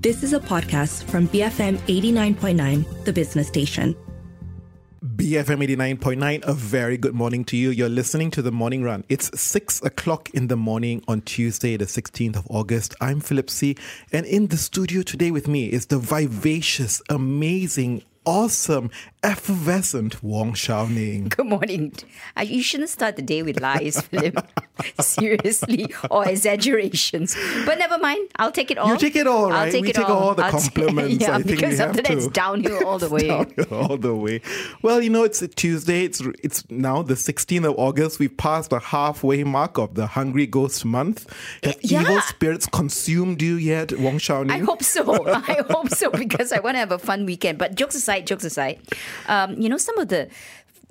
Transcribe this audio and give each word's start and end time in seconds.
This 0.00 0.22
is 0.22 0.32
a 0.32 0.40
podcast 0.40 1.04
from 1.04 1.28
BFM 1.28 1.76
89.9, 1.80 3.04
the 3.04 3.12
business 3.12 3.48
station. 3.48 3.94
BFM 5.16 5.66
89.9, 5.76 6.42
a 6.44 6.52
very 6.54 6.96
good 6.96 7.14
morning 7.14 7.44
to 7.44 7.56
you. 7.56 7.68
You're 7.70 7.90
listening 7.90 8.30
to 8.32 8.42
The 8.42 8.50
Morning 8.50 8.82
Run. 8.82 9.04
It's 9.10 9.30
6 9.38 9.82
o'clock 9.82 10.30
in 10.30 10.46
the 10.48 10.56
morning 10.56 11.04
on 11.06 11.20
Tuesday, 11.22 11.76
the 11.76 11.84
16th 11.84 12.36
of 12.36 12.46
August. 12.48 12.94
I'm 13.02 13.20
Philip 13.20 13.50
See. 13.50 13.76
And 14.12 14.24
in 14.24 14.46
the 14.46 14.56
studio 14.56 15.02
today 15.02 15.30
with 15.30 15.46
me 15.46 15.66
is 15.70 15.86
the 15.86 15.98
vivacious, 15.98 17.02
amazing, 17.10 18.02
awesome, 18.24 18.90
effervescent 19.22 20.22
Wong 20.22 20.54
Shou 20.54 20.88
Ning. 20.88 21.28
Good 21.28 21.46
morning. 21.46 21.92
Uh, 22.38 22.42
You 22.42 22.62
shouldn't 22.62 22.90
start 22.90 23.16
the 23.16 23.22
day 23.22 23.42
with 23.42 23.60
lies, 23.60 24.00
Philip. 24.06 24.46
Seriously, 25.00 25.92
or 26.10 26.26
exaggerations. 26.28 27.36
But 27.66 27.78
never 27.78 27.98
mind. 27.98 28.28
I'll 28.36 28.52
take 28.52 28.70
it 28.70 28.78
all. 28.78 28.88
You 28.88 28.96
take 28.98 29.16
it 29.16 29.26
all, 29.26 29.44
I'll 29.46 29.50
right? 29.64 29.72
take 29.72 29.82
we 29.82 29.90
it 29.90 29.96
take 29.96 30.08
all. 30.08 30.18
all 30.28 30.34
the 30.34 30.44
I'll 30.44 30.50
compliments. 30.60 31.20
yeah, 31.20 31.32
I 31.36 31.42
think 31.42 31.46
because 31.60 31.80
after 31.80 32.02
that, 32.02 32.10
it's 32.10 32.26
downhill 32.28 32.86
all 32.86 32.98
the 32.98 33.08
way. 33.16 33.28
Downhill 33.28 33.74
all 33.74 33.96
the 33.96 34.14
way. 34.14 34.40
Well, 34.82 35.00
you 35.02 35.10
know, 35.10 35.24
it's 35.24 35.42
a 35.42 35.48
Tuesday. 35.48 36.04
It's 36.04 36.20
it's 36.42 36.68
now 36.70 37.02
the 37.02 37.14
16th 37.14 37.68
of 37.70 37.74
August. 37.78 38.18
We've 38.18 38.36
passed 38.36 38.70
the 38.70 38.78
halfway 38.78 39.44
mark 39.44 39.78
of 39.78 39.94
the 39.94 40.06
Hungry 40.06 40.46
Ghost 40.46 40.84
Month. 40.84 41.26
Have 41.64 41.76
Yeah. 41.82 42.02
evil 42.02 42.20
spirits 42.22 42.66
consumed 42.66 43.42
you 43.42 43.54
yet, 43.56 43.98
Wong 43.98 44.18
Shou 44.18 44.44
Ning? 44.44 44.50
I 44.62 44.64
hope 44.64 44.82
so. 44.82 45.26
I 45.26 45.62
hope 45.70 45.88
so 45.90 46.10
because 46.10 46.52
I 46.52 46.60
want 46.60 46.74
to 46.74 46.78
have 46.78 46.92
a 46.92 46.98
fun 46.98 47.26
weekend. 47.26 47.58
But 47.58 47.74
jokes 47.74 47.94
aside, 47.94 48.26
jokes 48.26 48.44
aside, 48.44 48.78
um, 49.28 49.60
you 49.60 49.68
know 49.68 49.76
some 49.78 49.98
of 49.98 50.08
the 50.08 50.28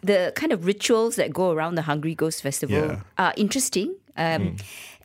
the 0.01 0.31
kind 0.35 0.51
of 0.51 0.65
rituals 0.65 1.15
that 1.15 1.33
go 1.33 1.51
around 1.51 1.75
the 1.75 1.83
Hungry 1.83 2.15
Ghost 2.15 2.41
Festival 2.41 2.77
Yeah. 2.77 3.01
Are 3.17 3.33
interesting. 3.37 3.95
Um, 4.17 4.55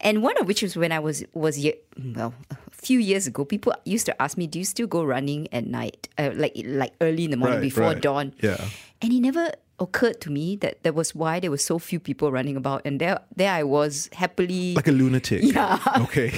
And 0.01 0.23
one 0.23 0.37
of 0.37 0.47
which 0.47 0.61
was 0.61 0.77
when 0.77 0.93
I 0.93 0.99
was 0.99 1.25
was 1.33 1.57
ye- 1.59 1.81
well 1.97 2.35
a 2.51 2.57
few 2.73 2.99
years 2.99 3.27
ago. 3.27 3.45
People 3.47 3.73
used 3.87 4.05
to 4.07 4.15
ask 4.21 4.37
me, 4.37 4.47
"Do 4.47 4.59
you 4.59 4.65
still 4.67 4.87
go 4.87 5.01
running 5.03 5.49
at 5.53 5.65
night, 5.67 6.09
uh, 6.19 6.31
like 6.35 6.53
like 6.67 6.93
early 7.01 7.25
in 7.25 7.31
the 7.31 7.39
morning 7.39 7.59
Right, 7.63 7.71
before 7.73 7.85
right. 7.95 8.03
dawn?" 8.03 8.35
Yeah. 8.43 8.61
And 9.01 9.13
it 9.15 9.21
never 9.21 9.53
occurred 9.81 10.21
to 10.21 10.31
me 10.31 10.57
that 10.57 10.83
that 10.85 10.95
was 10.95 11.15
why 11.15 11.41
there 11.41 11.51
were 11.51 11.59
so 11.59 11.79
few 11.79 11.99
people 11.99 12.31
running 12.31 12.57
about, 12.57 12.83
and 12.85 13.01
there 13.01 13.19
there 13.37 13.53
I 13.53 13.63
was 13.65 14.09
happily 14.13 14.75
like 14.75 14.89
a 14.89 14.93
lunatic. 14.93 15.43
Yeah. 15.55 15.79
Okay. 16.03 16.33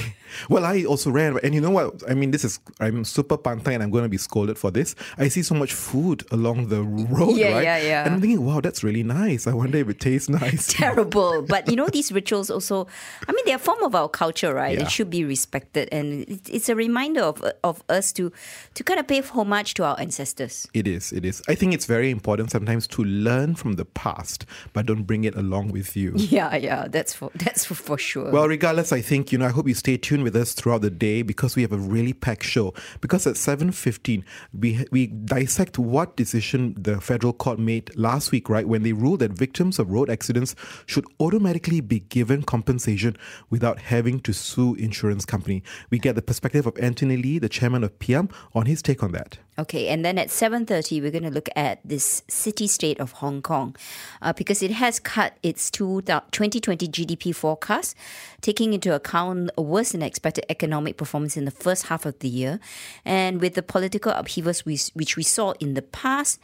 Well, 0.49 0.65
I 0.65 0.83
also 0.83 1.09
ran, 1.09 1.39
and 1.41 1.55
you 1.55 1.61
know 1.61 1.69
what? 1.71 2.03
I 2.09 2.13
mean, 2.13 2.31
this 2.31 2.43
is 2.43 2.59
I'm 2.81 3.05
super 3.05 3.37
pantai, 3.37 3.75
and 3.75 3.83
I'm 3.83 3.91
going 3.91 4.03
to 4.03 4.09
be 4.09 4.17
scolded 4.17 4.57
for 4.57 4.71
this. 4.71 4.93
I 5.17 5.29
see 5.29 5.41
so 5.41 5.55
much 5.55 5.71
food 5.73 6.25
along 6.31 6.67
the 6.67 6.83
road, 6.83 7.37
Yeah, 7.37 7.53
right? 7.53 7.63
yeah, 7.63 7.77
yeah. 7.81 8.05
And 8.05 8.15
I'm 8.15 8.21
thinking, 8.21 8.43
wow, 8.45 8.59
that's 8.59 8.83
really 8.83 9.03
nice. 9.03 9.47
I 9.47 9.53
wonder 9.53 9.77
if 9.77 9.87
it 9.87 9.99
tastes 10.01 10.27
nice. 10.43 10.67
terrible. 10.67 11.43
But 11.43 11.69
you 11.69 11.77
know, 11.77 11.87
these 11.87 12.11
rituals 12.11 12.49
also, 12.49 12.87
I 13.27 13.31
mean, 13.31 13.45
they're 13.45 13.55
a 13.55 13.59
form 13.59 13.81
of 13.83 13.95
our 13.95 14.09
culture, 14.09 14.53
right? 14.53 14.77
Yeah. 14.77 14.83
It 14.83 14.91
should 14.91 15.09
be 15.09 15.23
respected. 15.23 15.87
And 15.93 16.25
it's 16.49 16.67
a 16.67 16.75
reminder 16.75 17.21
of, 17.21 17.41
of 17.63 17.81
us 17.87 18.11
to, 18.13 18.31
to 18.73 18.83
kind 18.83 18.99
of 18.99 19.07
pay 19.07 19.21
homage 19.21 19.75
to 19.75 19.85
our 19.85 19.97
ancestors. 19.99 20.67
It 20.73 20.87
is. 20.89 21.13
It 21.13 21.23
is. 21.23 21.41
I 21.47 21.55
think 21.55 21.73
it's 21.73 21.85
very 21.85 22.11
important 22.11 22.51
sometimes 22.51 22.85
to 22.87 23.03
learn 23.27 23.55
from 23.55 23.73
the 23.73 23.85
past, 23.85 24.45
but 24.73 24.85
don't 24.85 25.03
bring 25.03 25.23
it 25.23 25.35
along 25.35 25.71
with 25.71 25.95
you. 25.95 26.13
Yeah, 26.37 26.55
yeah, 26.57 26.87
that's 26.89 27.13
for, 27.13 27.31
that's 27.35 27.63
for, 27.65 27.73
for 27.73 27.97
sure. 27.97 28.31
Well, 28.31 28.47
regardless, 28.47 28.91
I 28.91 29.01
think 29.01 29.31
you 29.31 29.37
know. 29.37 29.47
I 29.47 29.49
hope 29.49 29.67
you 29.67 29.73
stay 29.73 29.97
tuned 29.97 30.23
with 30.23 30.35
us 30.35 30.53
throughout 30.53 30.81
the 30.81 30.89
day 30.89 31.21
because 31.21 31.55
we 31.55 31.61
have 31.61 31.71
a 31.71 31.77
really 31.77 32.13
packed 32.13 32.43
show. 32.43 32.73
Because 32.99 33.25
at 33.25 33.37
seven 33.37 33.71
fifteen, 33.71 34.25
we 34.53 34.85
we 34.91 35.07
dissect 35.07 35.79
what 35.79 36.17
decision 36.17 36.75
the 36.77 36.99
federal 36.99 37.33
court 37.33 37.59
made 37.59 37.95
last 37.95 38.31
week, 38.31 38.49
right, 38.49 38.67
when 38.67 38.83
they 38.83 38.93
ruled 38.93 39.19
that 39.19 39.31
victims 39.31 39.79
of 39.79 39.89
road 39.89 40.09
accidents 40.09 40.53
should 40.85 41.05
automatically 41.19 41.81
be 41.81 42.01
given 42.01 42.43
compensation 42.43 43.15
without 43.49 43.79
having 43.79 44.19
to 44.21 44.33
sue 44.33 44.75
insurance 44.75 45.25
company. 45.25 45.63
We 45.89 45.97
get 45.99 46.15
the 46.15 46.21
perspective 46.21 46.67
of 46.67 46.77
Anthony 46.77 47.17
Lee, 47.17 47.39
the 47.39 47.49
chairman 47.49 47.83
of 47.83 47.97
PM, 47.99 48.29
on 48.53 48.65
his 48.65 48.81
take 48.81 49.01
on 49.01 49.13
that. 49.13 49.39
Okay, 49.59 49.87
and 49.87 50.05
then 50.05 50.19
at 50.19 50.27
7.30, 50.27 51.01
we're 51.01 51.09
going 51.09 51.23
to 51.23 51.31
look 51.31 51.49
at 51.55 51.79
this 51.83 52.21
city-state 52.27 52.99
of 52.99 53.13
Hong 53.13 53.41
Kong 53.41 53.75
uh, 54.21 54.31
because 54.31 54.61
it 54.61 54.69
has 54.69 54.99
cut 54.99 55.35
its 55.41 55.71
two 55.71 56.03
2020 56.03 56.87
GDP 56.87 57.33
forecast, 57.33 57.95
taking 58.41 58.73
into 58.73 58.93
account 58.93 59.49
a 59.57 59.63
worse 59.63 59.93
than 59.93 60.03
expected 60.03 60.45
economic 60.47 60.95
performance 60.95 61.35
in 61.35 61.45
the 61.45 61.51
first 61.51 61.87
half 61.87 62.05
of 62.05 62.19
the 62.19 62.29
year. 62.29 62.59
And 63.03 63.41
with 63.41 63.55
the 63.55 63.63
political 63.63 64.11
upheavals 64.11 64.63
we, 64.63 64.77
which 64.93 65.17
we 65.17 65.23
saw 65.23 65.53
in 65.53 65.73
the 65.73 65.81
past, 65.81 66.39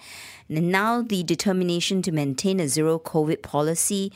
and 0.50 0.72
now 0.72 1.04
the 1.04 1.22
determination 1.22 2.02
to 2.02 2.12
maintain 2.12 2.60
a 2.60 2.68
zero 2.68 2.98
COVID 2.98 3.44
policy, 3.44 4.12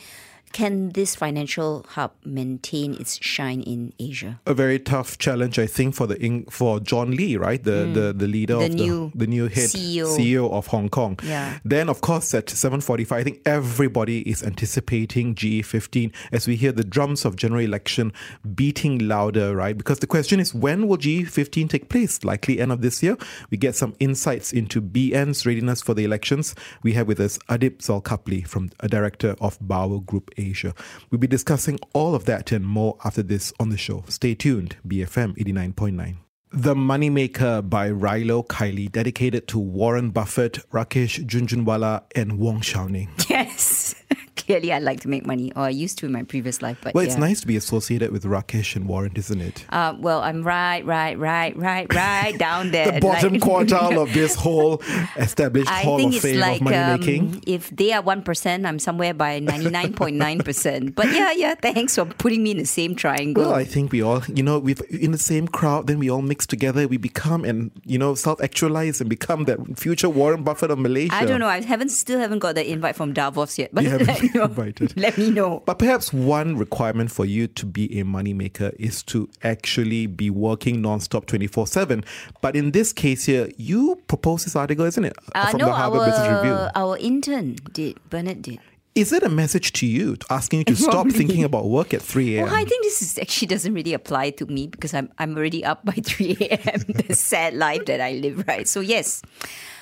can 0.53 0.90
this 0.90 1.16
financial 1.16 1.85
hub 1.90 2.12
maintain 2.25 2.94
its 2.94 3.19
shine 3.22 3.62
in 3.62 3.94
Asia? 4.00 4.40
a 4.46 4.53
very 4.53 4.80
tough 4.80 5.18
challenge, 5.18 5.59
I 5.59 5.68
think, 5.68 5.94
for 5.94 6.08
the 6.08 6.46
for 6.50 6.80
John 6.80 7.12
Lee, 7.12 7.38
right, 7.38 7.62
the 7.63 7.85
hmm. 7.85 7.94
the, 7.94 8.13
the 8.13 8.28
leader. 8.28 8.57
The 8.57 8.66
of 8.66 8.74
new 8.74 9.12
the 9.13 9.18
the 9.25 9.28
new 9.28 9.47
head 9.47 9.69
CEO. 9.69 10.50
of 10.50 10.68
Hong 10.68 10.90
Kong. 10.90 11.19
Yeah. 11.24 11.59
Then, 11.66 11.90
of 11.90 12.02
course, 12.02 12.34
at 12.34 12.50
seven 12.50 12.81
forty-five, 12.81 13.19
I 13.19 13.24
think 13.24 13.41
everybody 13.46 14.22
is 14.22 14.41
anticipating 14.44 15.36
GE15 15.36 16.13
as 16.31 16.47
we 16.47 16.56
hear 16.56 16.72
the 16.72 16.84
drums 16.84 17.25
of 17.25 17.36
general 17.36 17.63
election 17.63 18.13
beating 18.56 19.00
louder, 19.00 19.56
right? 19.56 19.78
Because 19.78 20.00
the 20.00 20.07
question 20.07 20.40
is, 20.40 20.53
when 20.53 20.88
will 20.88 20.97
GE15 20.97 21.69
take 21.69 21.90
place? 21.90 22.24
Likely 22.24 22.59
end 22.59 22.72
of 22.72 22.81
this 22.81 23.03
year. 23.03 23.18
We 23.50 23.57
get 23.57 23.75
some 23.75 23.96
insights 24.00 24.53
into 24.53 24.81
BN's 24.81 25.46
readiness 25.46 25.81
for 25.81 25.94
the 25.94 26.06
elections. 26.06 26.56
We 26.84 26.94
have 26.94 27.07
with 27.07 27.19
us 27.19 27.38
Adib 27.50 27.80
Zalkapli 27.80 28.47
from 28.47 28.69
a 28.80 28.88
director 28.88 29.36
of 29.41 29.57
Bower 29.59 30.00
Group 30.00 30.31
Asia. 30.38 30.74
We'll 31.09 31.20
be 31.20 31.28
discussing 31.28 31.80
all 31.94 32.16
of 32.16 32.25
that 32.25 32.52
and 32.52 32.66
more 32.66 32.98
after 33.03 33.24
this 33.24 33.53
on 33.59 33.70
the 33.70 33.78
show. 33.78 34.03
Stay 34.08 34.36
tuned, 34.36 34.78
BFM 34.88 35.36
89.9. 35.38 36.16
The 36.52 36.75
Moneymaker 36.75 37.70
by 37.70 37.90
Rilo 37.90 38.46
Kiley, 38.48 38.90
dedicated 38.90 39.50
to 39.50 39.59
Warren 39.59 40.12
Buffett, 40.12 40.59
Rakesh 40.72 41.25
Jhunjhunwala, 41.25 42.03
and 42.16 42.40
Wong 42.40 42.62
Shou 42.62 42.88
Ning. 42.88 43.09
Yes. 43.30 43.96
Clearly, 44.38 44.72
I 44.72 44.80
like 44.80 45.02
to 45.02 45.09
make 45.09 45.25
money, 45.25 45.52
or 45.56 45.64
I 45.64 45.70
used 45.70 45.98
to 46.00 46.06
in 46.06 46.12
my 46.12 46.24
previous 46.24 46.62
life. 46.62 46.78
But 46.84 46.94
Well, 46.94 47.03
yeah. 47.03 47.09
it's 47.12 47.18
nice 47.20 47.42
to 47.42 47.48
be 47.48 47.56
associated 47.58 48.12
with 48.12 48.24
Rakesh 48.24 48.75
and 48.75 48.88
Warren, 48.88 49.12
isn't 49.16 49.42
it? 49.42 49.66
Uh, 49.70 49.96
well, 50.00 50.22
I'm 50.22 50.44
right, 50.44 50.86
right, 50.86 51.18
right, 51.18 51.56
right, 51.58 51.88
right 51.94 52.38
down 52.48 52.72
there. 52.72 52.92
the 52.92 53.00
bottom 53.02 53.34
like- 53.34 53.42
quartile 53.42 54.02
of 54.02 54.14
this 54.14 54.36
whole 54.46 54.81
established 55.18 55.72
I 55.72 55.81
hall 55.84 56.06
of 56.06 56.16
fame 56.16 56.40
like 56.40 56.56
of 56.58 56.62
money 56.62 56.78
um, 56.78 57.00
making. 57.00 57.44
if 57.48 57.70
they 57.72 57.92
are 57.94 58.02
one 58.02 58.22
percent, 58.22 58.66
I'm 58.66 58.80
somewhere 58.80 59.14
by 59.14 59.40
ninety 59.40 59.70
nine 59.70 59.94
point 59.94 60.16
nine 60.16 60.40
percent. 60.40 60.96
But 60.96 61.08
yeah, 61.12 61.31
yeah. 61.31 61.56
Thanks 61.56 61.96
for 61.96 62.06
putting 62.06 62.44
me 62.44 62.52
in 62.52 62.58
the 62.58 62.66
same 62.66 62.96
triangle. 62.96 63.44
Well, 63.44 63.54
I 63.54 63.64
think 63.66 63.92
we 63.92 64.02
all, 64.02 64.24
you 64.34 64.44
know, 64.44 64.59
we've 64.59 64.81
in 64.90 65.12
the 65.12 65.18
same 65.18 65.48
crowd, 65.48 65.88
then 65.88 66.00
we 66.00 66.09
all 66.09 66.22
mix 66.22 66.46
together, 66.46 66.88
we 66.88 66.98
become 66.98 67.44
and 67.44 67.72
you 67.86 67.98
know 67.98 68.16
self-actualize 68.16 69.02
and 69.02 69.09
become 69.09 69.46
that 69.46 69.59
future 69.78 70.09
Warren 70.09 70.44
Buffett 70.44 70.72
of 70.72 70.80
Malaysia. 70.80 71.14
I 71.16 71.25
don't 71.25 71.40
know. 71.40 71.48
I 71.48 71.62
haven't 71.62 71.90
still 71.90 72.19
haven't 72.19 72.40
got 72.40 72.56
the 72.56 72.69
invite 72.69 72.96
from 72.96 73.14
Davos 73.14 73.58
yet. 73.58 73.69
But 73.74 73.84
You 73.84 73.90
haven't 73.92 74.08
let 74.08 74.22
me 74.34 74.40
know. 74.40 74.46
invited. 74.46 74.98
Let 74.98 75.18
me 75.18 75.30
know. 75.32 75.64
But 75.66 75.80
perhaps 75.80 76.12
one 76.14 76.58
requirement 76.58 77.12
for 77.12 77.26
you 77.26 77.48
to 77.48 77.66
be 77.66 78.00
a 78.00 78.04
moneymaker 78.04 78.74
is 78.80 79.04
to 79.04 79.30
actually 79.44 80.08
be 80.08 80.30
working 80.30 80.82
non-stop 80.82 81.26
24-7. 81.26 82.04
But 82.42 82.56
in 82.56 82.72
this 82.72 82.94
case 82.94 83.26
here, 83.26 83.50
you 83.58 84.02
proposed 84.08 84.46
this 84.46 84.56
article, 84.56 84.86
isn't 84.86 85.04
it? 85.06 85.16
Uh, 85.36 85.50
From 85.52 85.60
no, 85.60 85.66
the 85.68 85.74
Harvard 85.74 86.06
Business 86.06 86.28
Review. 86.38 86.54
our 86.54 86.72
our 86.76 86.98
intern 86.98 87.56
did. 87.74 87.98
Bernard 88.10 88.42
did. 88.42 88.60
Is 88.96 89.14
it 89.14 89.22
a 89.22 89.30
message 89.30 89.74
to 89.74 89.86
you 89.86 90.18
asking 90.32 90.60
you 90.60 90.66
to 90.66 90.76
stop 90.88 90.92
Probably. 90.92 91.12
thinking 91.12 91.44
about 91.44 91.66
work 91.70 91.94
at 91.94 92.02
3 92.02 92.38
a.m.? 92.38 92.46
Well, 92.48 92.56
I 92.56 92.66
think 92.66 92.84
this 92.84 93.02
is 93.04 93.20
actually 93.20 93.48
doesn't 93.48 93.74
really 93.76 93.94
apply 93.94 94.32
to 94.32 94.46
me 94.48 94.66
because 94.68 94.94
I'm 94.96 95.12
I'm 95.20 95.38
already 95.38 95.64
up 95.64 95.86
by 95.86 95.92
three 96.04 96.36
a.m. 96.42 96.82
the 97.08 97.14
sad 97.14 97.54
life 97.54 97.86
that 97.86 98.02
I 98.02 98.14
live, 98.14 98.44
right? 98.48 98.68
So 98.68 98.80
yes, 98.80 99.22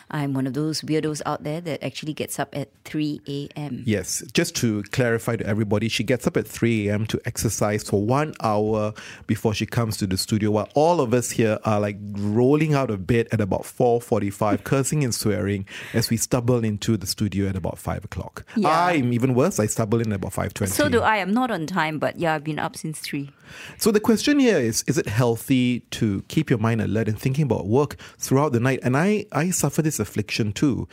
I'm 0.10 0.34
one 0.34 0.48
of 0.48 0.54
those 0.54 0.82
weirdos 0.82 1.22
out 1.26 1.44
there 1.44 1.62
that 1.62 1.84
actually 1.84 2.14
gets 2.14 2.40
up 2.40 2.56
at 2.56 2.70
three 2.84 3.22
a.m. 3.28 3.84
Yes, 3.86 4.24
just 4.34 4.56
to 4.58 4.84
clarify 4.84 5.36
to 5.36 5.46
everybody, 5.46 5.88
she 5.90 6.04
gets 6.04 6.28
up 6.28 6.38
at 6.38 6.48
3 6.48 6.90
a.m. 6.90 7.06
to 7.08 7.20
exercise 7.26 7.84
for 7.84 8.02
one 8.02 8.34
hour 8.42 8.94
before 9.28 9.54
she 9.54 9.66
comes 9.66 9.98
to 9.98 10.08
the 10.08 10.18
studio, 10.18 10.52
while 10.52 10.70
all 10.74 11.02
of 11.02 11.14
us 11.14 11.32
here 11.32 11.60
are 11.64 11.80
like 11.80 11.98
rolling 12.14 12.74
out 12.74 12.90
of 12.90 13.08
bed 13.08 13.28
at 13.32 13.42
about 13.42 13.64
4.45, 13.64 14.64
cursing 14.64 15.04
and 15.04 15.14
swearing 15.14 15.66
as 15.94 16.10
we 16.10 16.18
stumble 16.18 16.64
into 16.64 16.98
the 16.98 17.08
studio 17.08 17.48
at 17.48 17.56
about 17.56 17.78
5 17.78 18.06
o'clock. 18.06 18.46
Yeah. 18.56 18.70
I'm 18.70 19.14
even 19.14 19.36
worse, 19.36 19.60
I 19.60 19.68
stumble 19.68 20.02
in 20.02 20.12
at 20.12 20.18
about 20.18 20.34
5.20. 20.34 20.70
So 20.70 20.90
do 20.90 21.02
I. 21.02 21.18
I'm 21.18 21.34
not 21.34 21.52
on 21.52 21.66
time, 21.68 22.00
but 22.00 22.20
yeah, 22.20 22.34
I've 22.34 22.44
been 22.44 22.60
up 22.60 22.76
since 22.76 23.00
three. 23.00 23.32
So 23.78 23.92
the 23.92 24.00
question 24.00 24.40
here 24.40 24.58
is 24.58 24.84
is 24.88 24.98
it 24.98 25.08
healthy 25.08 25.82
to 25.92 26.24
keep 26.28 26.50
your 26.50 26.60
mind 26.60 26.82
alert 26.82 27.08
and 27.08 27.20
thinking 27.20 27.44
about 27.44 27.68
work 27.68 27.98
throughout 28.18 28.52
the 28.52 28.60
night? 28.60 28.80
And 28.84 28.98
I, 28.98 29.26
I 29.32 29.52
suffer 29.52 29.82
this 29.82 29.95
affliction 30.00 30.52
too. 30.54 30.88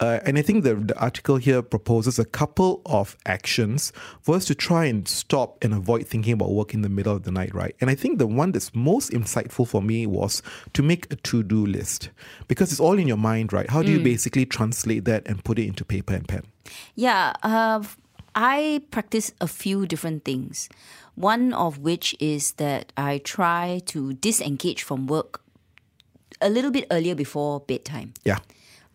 Uh, 0.00 0.20
and 0.24 0.38
I 0.38 0.42
think 0.42 0.64
the, 0.64 0.74
the 0.74 0.98
article 0.98 1.36
here 1.36 1.62
proposes 1.62 2.18
a 2.18 2.24
couple 2.24 2.82
of 2.86 3.16
actions 3.26 3.92
for 4.20 4.36
us 4.36 4.44
to 4.46 4.54
try 4.54 4.84
and 4.86 5.06
stop 5.08 5.62
and 5.62 5.72
avoid 5.72 6.06
thinking 6.06 6.32
about 6.32 6.50
work 6.50 6.74
in 6.74 6.82
the 6.82 6.88
middle 6.88 7.16
of 7.16 7.22
the 7.24 7.30
night, 7.30 7.54
right? 7.54 7.74
And 7.80 7.90
I 7.90 7.94
think 7.94 8.18
the 8.18 8.26
one 8.26 8.52
that's 8.52 8.74
most 8.74 9.10
insightful 9.12 9.66
for 9.66 9.82
me 9.82 10.06
was 10.06 10.42
to 10.74 10.82
make 10.82 11.12
a 11.12 11.16
to 11.16 11.42
do 11.42 11.66
list 11.66 12.10
because 12.48 12.70
it's 12.70 12.80
all 12.80 12.98
in 12.98 13.08
your 13.08 13.16
mind, 13.16 13.52
right? 13.52 13.68
How 13.68 13.82
do 13.82 13.90
you 13.90 14.00
basically 14.00 14.46
translate 14.46 15.04
that 15.04 15.26
and 15.26 15.42
put 15.42 15.58
it 15.58 15.66
into 15.66 15.84
paper 15.84 16.14
and 16.14 16.26
pen? 16.26 16.42
Yeah, 16.94 17.32
uh, 17.42 17.82
I 18.34 18.82
practice 18.90 19.32
a 19.40 19.48
few 19.48 19.86
different 19.86 20.24
things. 20.24 20.68
One 21.14 21.54
of 21.54 21.78
which 21.78 22.14
is 22.20 22.52
that 22.52 22.92
I 22.96 23.18
try 23.18 23.80
to 23.86 24.12
disengage 24.12 24.82
from 24.82 25.06
work 25.06 25.40
a 26.40 26.48
little 26.50 26.70
bit 26.70 26.86
earlier 26.90 27.14
before 27.14 27.60
bedtime 27.60 28.12
Yeah. 28.24 28.38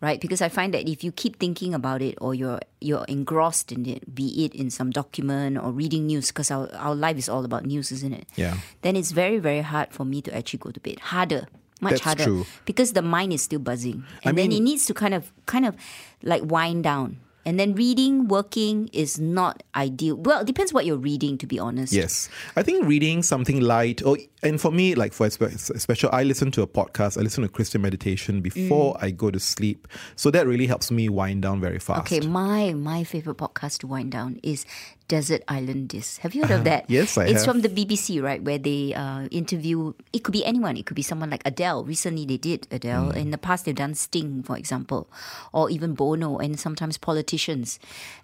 right? 0.00 0.20
Because 0.20 0.42
I 0.42 0.48
find 0.48 0.74
that 0.74 0.88
if 0.88 1.04
you 1.04 1.12
keep 1.12 1.38
thinking 1.38 1.74
about 1.74 2.02
it 2.02 2.18
or 2.20 2.34
you're 2.34 2.60
you're 2.80 3.04
engrossed 3.06 3.70
in 3.72 3.86
it, 3.86 4.14
be 4.14 4.44
it 4.44 4.54
in 4.54 4.70
some 4.70 4.90
document 4.90 5.58
or 5.58 5.70
reading 5.70 6.06
news, 6.06 6.28
because 6.34 6.50
our, 6.50 6.66
our 6.74 6.94
life 6.94 7.16
is 7.18 7.28
all 7.28 7.44
about 7.44 7.64
news, 7.64 7.92
isn't 7.92 8.12
it? 8.12 8.26
Yeah. 8.34 8.56
Then 8.82 8.96
it's 8.96 9.12
very, 9.12 9.38
very 9.38 9.60
hard 9.62 9.92
for 9.94 10.04
me 10.04 10.20
to 10.22 10.34
actually 10.34 10.58
go 10.58 10.70
to 10.70 10.80
bed. 10.80 10.98
Harder. 11.00 11.46
Much 11.80 11.92
That's 11.98 12.02
harder. 12.02 12.24
true. 12.24 12.46
Because 12.64 12.92
the 12.94 13.02
mind 13.02 13.32
is 13.32 13.42
still 13.42 13.58
buzzing. 13.58 14.02
And 14.24 14.38
then 14.38 14.48
mean- 14.50 14.62
it 14.62 14.64
needs 14.66 14.86
to 14.86 14.94
kind 14.94 15.14
of 15.14 15.30
kind 15.46 15.66
of 15.66 15.74
like 16.22 16.42
wind 16.46 16.82
down. 16.84 17.18
And 17.44 17.58
then 17.58 17.74
reading, 17.74 18.28
working 18.28 18.88
is 18.92 19.18
not 19.18 19.62
ideal. 19.74 20.16
Well, 20.16 20.40
it 20.40 20.46
depends 20.46 20.72
what 20.72 20.86
you're 20.86 20.96
reading, 20.96 21.38
to 21.38 21.46
be 21.46 21.58
honest. 21.58 21.92
Yes. 21.92 22.28
I 22.56 22.62
think 22.62 22.86
reading 22.86 23.22
something 23.22 23.60
light, 23.60 24.02
or 24.04 24.16
and 24.42 24.60
for 24.60 24.70
me, 24.70 24.94
like 24.94 25.12
for 25.12 25.28
special, 25.30 26.10
I 26.12 26.22
listen 26.22 26.50
to 26.52 26.62
a 26.62 26.66
podcast. 26.66 27.18
I 27.18 27.22
listen 27.22 27.42
to 27.42 27.48
Christian 27.48 27.82
meditation 27.82 28.40
before 28.40 28.94
Mm. 28.94 29.02
I 29.02 29.10
go 29.10 29.30
to 29.30 29.40
sleep, 29.40 29.88
so 30.16 30.30
that 30.30 30.46
really 30.46 30.66
helps 30.66 30.90
me 30.90 31.08
wind 31.08 31.42
down 31.42 31.60
very 31.60 31.78
fast. 31.78 32.12
Okay, 32.12 32.26
my 32.26 32.74
my 32.74 33.04
favorite 33.04 33.38
podcast 33.38 33.78
to 33.78 33.86
wind 33.86 34.12
down 34.12 34.38
is 34.42 34.64
Desert 35.12 35.44
Island 35.46 35.92
Disc. 35.92 36.24
Have 36.24 36.32
you 36.34 36.40
heard 36.40 36.56
of 36.56 36.64
that? 36.64 36.88
yes, 36.88 37.18
I 37.20 37.28
have. 37.28 37.36
It's 37.36 37.44
have. 37.44 37.52
from 37.52 37.60
the 37.60 37.68
BBC, 37.68 38.22
right? 38.24 38.40
Where 38.40 38.56
they 38.56 38.96
uh, 38.96 39.28
interview. 39.28 39.92
It 40.08 40.24
could 40.24 40.32
be 40.32 40.40
anyone. 40.40 40.80
It 40.80 40.88
could 40.88 40.96
be 40.96 41.04
someone 41.04 41.28
like 41.28 41.44
Adele. 41.44 41.84
Recently, 41.84 42.24
they 42.24 42.38
did 42.38 42.66
Adele. 42.72 43.12
Hmm. 43.12 43.18
In 43.18 43.30
the 43.30 43.36
past, 43.36 43.68
they've 43.68 43.76
done 43.76 43.92
Sting, 43.92 44.42
for 44.42 44.56
example, 44.56 45.12
or 45.52 45.68
even 45.68 45.92
Bono, 45.92 46.38
and 46.38 46.58
sometimes 46.58 46.96
politicians. 46.96 47.76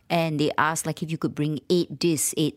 And 0.09 0.41
they 0.41 0.51
ask 0.57 0.89
like 0.89 1.03
if 1.05 1.13
you 1.13 1.19
could 1.21 1.35
bring 1.35 1.61
eight 1.69 1.99
discs, 1.99 2.33
eight 2.41 2.57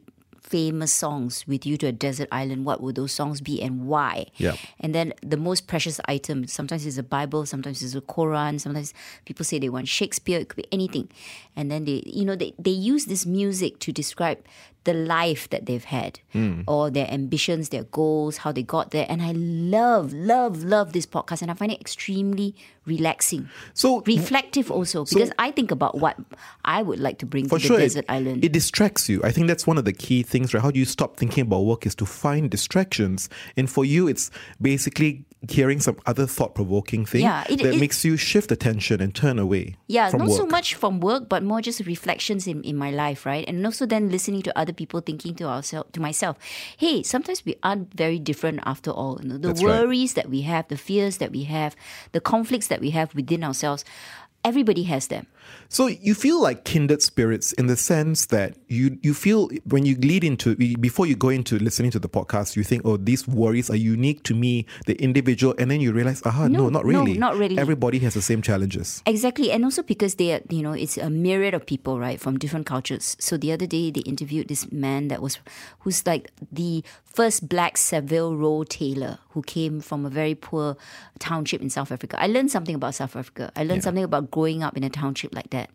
famous 0.51 0.91
songs 0.91 1.47
with 1.47 1.65
you 1.65 1.77
to 1.77 1.87
a 1.87 1.91
desert 1.93 2.27
island, 2.29 2.65
what 2.65 2.81
would 2.81 2.95
those 2.95 3.13
songs 3.13 3.39
be 3.39 3.61
and 3.61 3.87
why? 3.87 4.27
Yep. 4.35 4.57
And 4.81 4.93
then 4.93 5.13
the 5.23 5.37
most 5.37 5.65
precious 5.65 6.01
item, 6.09 6.45
sometimes 6.45 6.85
it's 6.85 6.97
a 6.97 7.03
Bible, 7.03 7.45
sometimes 7.45 7.81
it's 7.81 7.95
a 7.95 8.01
Quran, 8.01 8.59
sometimes 8.59 8.93
people 9.23 9.45
say 9.45 9.59
they 9.59 9.69
want 9.69 9.87
Shakespeare, 9.87 10.39
it 10.39 10.49
could 10.49 10.57
be 10.57 10.67
anything. 10.71 11.07
And 11.55 11.71
then 11.71 11.85
they, 11.85 12.03
you 12.05 12.25
know, 12.25 12.35
they, 12.35 12.53
they 12.59 12.71
use 12.71 13.05
this 13.05 13.25
music 13.25 13.79
to 13.79 13.93
describe 13.93 14.39
the 14.83 14.93
life 14.93 15.49
that 15.51 15.65
they've 15.67 15.83
had 15.83 16.19
hmm. 16.31 16.61
or 16.67 16.89
their 16.89 17.09
ambitions, 17.11 17.69
their 17.69 17.83
goals, 17.83 18.37
how 18.37 18.51
they 18.51 18.63
got 18.63 18.91
there. 18.91 19.05
And 19.09 19.21
I 19.21 19.31
love, 19.33 20.13
love, 20.13 20.63
love 20.63 20.93
this 20.93 21.05
podcast 21.05 21.41
and 21.43 21.51
I 21.51 21.53
find 21.53 21.71
it 21.71 21.79
extremely 21.79 22.55
relaxing. 22.85 23.47
So 23.73 24.01
Reflective 24.07 24.71
also, 24.71 25.05
because 25.05 25.31
I 25.37 25.51
think 25.51 25.69
about 25.69 25.99
what 25.99 26.17
I 26.65 26.81
would 26.81 26.99
like 26.99 27.19
to 27.19 27.25
bring 27.27 27.47
to 27.47 27.55
the 27.55 27.59
sure, 27.59 27.77
it- 27.77 27.83
desert 27.83 28.05
island. 28.09 28.43
It 28.43 28.51
distracts 28.51 29.07
you. 29.07 29.21
I 29.23 29.31
think 29.31 29.47
that's 29.47 29.67
one 29.67 29.77
of 29.77 29.85
the 29.85 29.93
key 29.93 30.23
things, 30.23 30.53
right? 30.53 30.63
How 30.63 30.71
do 30.71 30.79
you 30.79 30.85
stop 30.85 31.17
thinking 31.17 31.43
about 31.43 31.61
work 31.61 31.85
is 31.85 31.93
to 31.95 32.05
find 32.05 32.49
distractions. 32.49 33.29
And 33.55 33.69
for 33.69 33.85
you, 33.85 34.07
it's 34.07 34.31
basically 34.59 35.25
hearing 35.49 35.79
some 35.79 35.97
other 36.05 36.27
thought 36.27 36.53
provoking 36.53 37.05
thing 37.05 37.21
Yeah, 37.21 37.43
it- 37.49 37.57
that 37.61 37.75
it- 37.75 37.79
makes 37.79 38.03
you 38.05 38.17
shift 38.17 38.51
attention 38.51 39.01
and 39.01 39.13
turn 39.13 39.37
away. 39.39 39.75
Yeah, 39.87 40.09
not 40.09 40.27
work. 40.27 40.37
so 40.37 40.45
much 40.45 40.75
from 40.75 40.99
work, 40.99 41.29
but 41.29 41.43
more 41.43 41.61
just 41.61 41.79
reflections 41.81 42.47
in, 42.47 42.63
in 42.63 42.75
my 42.75 42.91
life, 42.91 43.25
right? 43.25 43.45
And 43.47 43.65
also 43.65 43.85
then 43.85 44.09
listening 44.09 44.41
to 44.43 44.57
other 44.57 44.70
people, 44.73 45.01
thinking 45.01 45.35
to 45.35 45.45
ourselves, 45.45 45.89
to 45.93 45.99
myself, 45.99 46.37
hey, 46.77 47.03
sometimes 47.03 47.45
we 47.45 47.55
aren't 47.63 47.93
very 47.93 48.19
different 48.19 48.59
after 48.65 48.91
all. 48.91 49.19
You 49.21 49.29
know, 49.29 49.37
the 49.37 49.49
That's 49.49 49.63
right. 49.63 49.81
worries 49.81 50.13
that 50.13 50.29
we 50.29 50.41
have, 50.41 50.67
the 50.67 50.77
fears 50.77 51.17
that 51.17 51.31
we 51.31 51.43
have, 51.43 51.75
the 52.11 52.21
conflicts 52.21 52.67
that 52.67 52.81
we 52.81 52.91
have 52.91 53.13
within 53.15 53.43
ourselves, 53.43 53.85
everybody 54.43 54.83
has 54.83 55.07
them. 55.07 55.27
So 55.69 55.87
you 55.87 56.13
feel 56.13 56.41
like 56.41 56.65
kindred 56.65 57.01
spirits 57.01 57.51
in 57.53 57.67
the 57.67 57.75
sense 57.77 58.27
that 58.27 58.55
you 58.67 58.97
you 59.01 59.13
feel 59.13 59.49
when 59.65 59.85
you 59.85 59.95
lead 59.95 60.23
into 60.23 60.55
before 60.55 61.05
you 61.07 61.15
go 61.15 61.29
into 61.29 61.57
listening 61.59 61.91
to 61.91 61.99
the 61.99 62.09
podcast, 62.09 62.55
you 62.55 62.63
think, 62.63 62.83
oh, 62.85 62.97
these 62.97 63.27
worries 63.27 63.69
are 63.69 63.75
unique 63.75 64.23
to 64.23 64.35
me, 64.35 64.65
the 64.85 64.95
individual, 65.01 65.55
and 65.57 65.71
then 65.71 65.81
you 65.81 65.91
realize, 65.93 66.21
aha, 66.25 66.47
no, 66.47 66.63
No, 66.63 66.69
not 66.69 66.85
no, 66.85 66.89
really. 67.01 67.17
not 67.17 67.37
really. 67.37 67.57
Everybody 67.57 67.99
has 67.99 68.13
the 68.13 68.21
same 68.21 68.41
challenges. 68.41 69.01
Exactly, 69.05 69.51
and 69.51 69.63
also 69.63 69.83
because 69.83 70.15
they 70.15 70.33
are, 70.33 70.41
you 70.49 70.61
know, 70.61 70.73
it's 70.73 70.97
a 70.97 71.09
myriad 71.09 71.53
of 71.53 71.65
people, 71.65 71.99
right, 71.99 72.19
from 72.19 72.37
different 72.37 72.65
cultures. 72.65 73.15
So 73.19 73.37
the 73.37 73.51
other 73.51 73.65
day 73.65 73.91
they 73.91 74.01
interviewed 74.01 74.47
this 74.47 74.71
man 74.71 75.07
that 75.09 75.21
was, 75.21 75.39
who's 75.79 76.05
like 76.05 76.31
the 76.51 76.83
first 77.03 77.47
black 77.49 77.77
Savile 77.77 78.35
Row 78.37 78.63
tailor 78.63 79.19
who 79.31 79.41
came 79.41 79.79
from 79.81 80.05
a 80.05 80.09
very 80.09 80.35
poor 80.35 80.75
township 81.19 81.61
in 81.61 81.69
South 81.69 81.91
Africa. 81.91 82.17
I 82.19 82.27
learned 82.27 82.51
something 82.51 82.75
about 82.75 82.95
South 82.95 83.15
Africa. 83.15 83.51
I 83.55 83.63
learned 83.63 83.83
something 83.83 84.03
about 84.03 84.30
growing 84.31 84.63
up 84.63 84.75
in 84.77 84.83
a 84.83 84.89
township 84.89 85.35
like 85.35 85.49
that, 85.51 85.69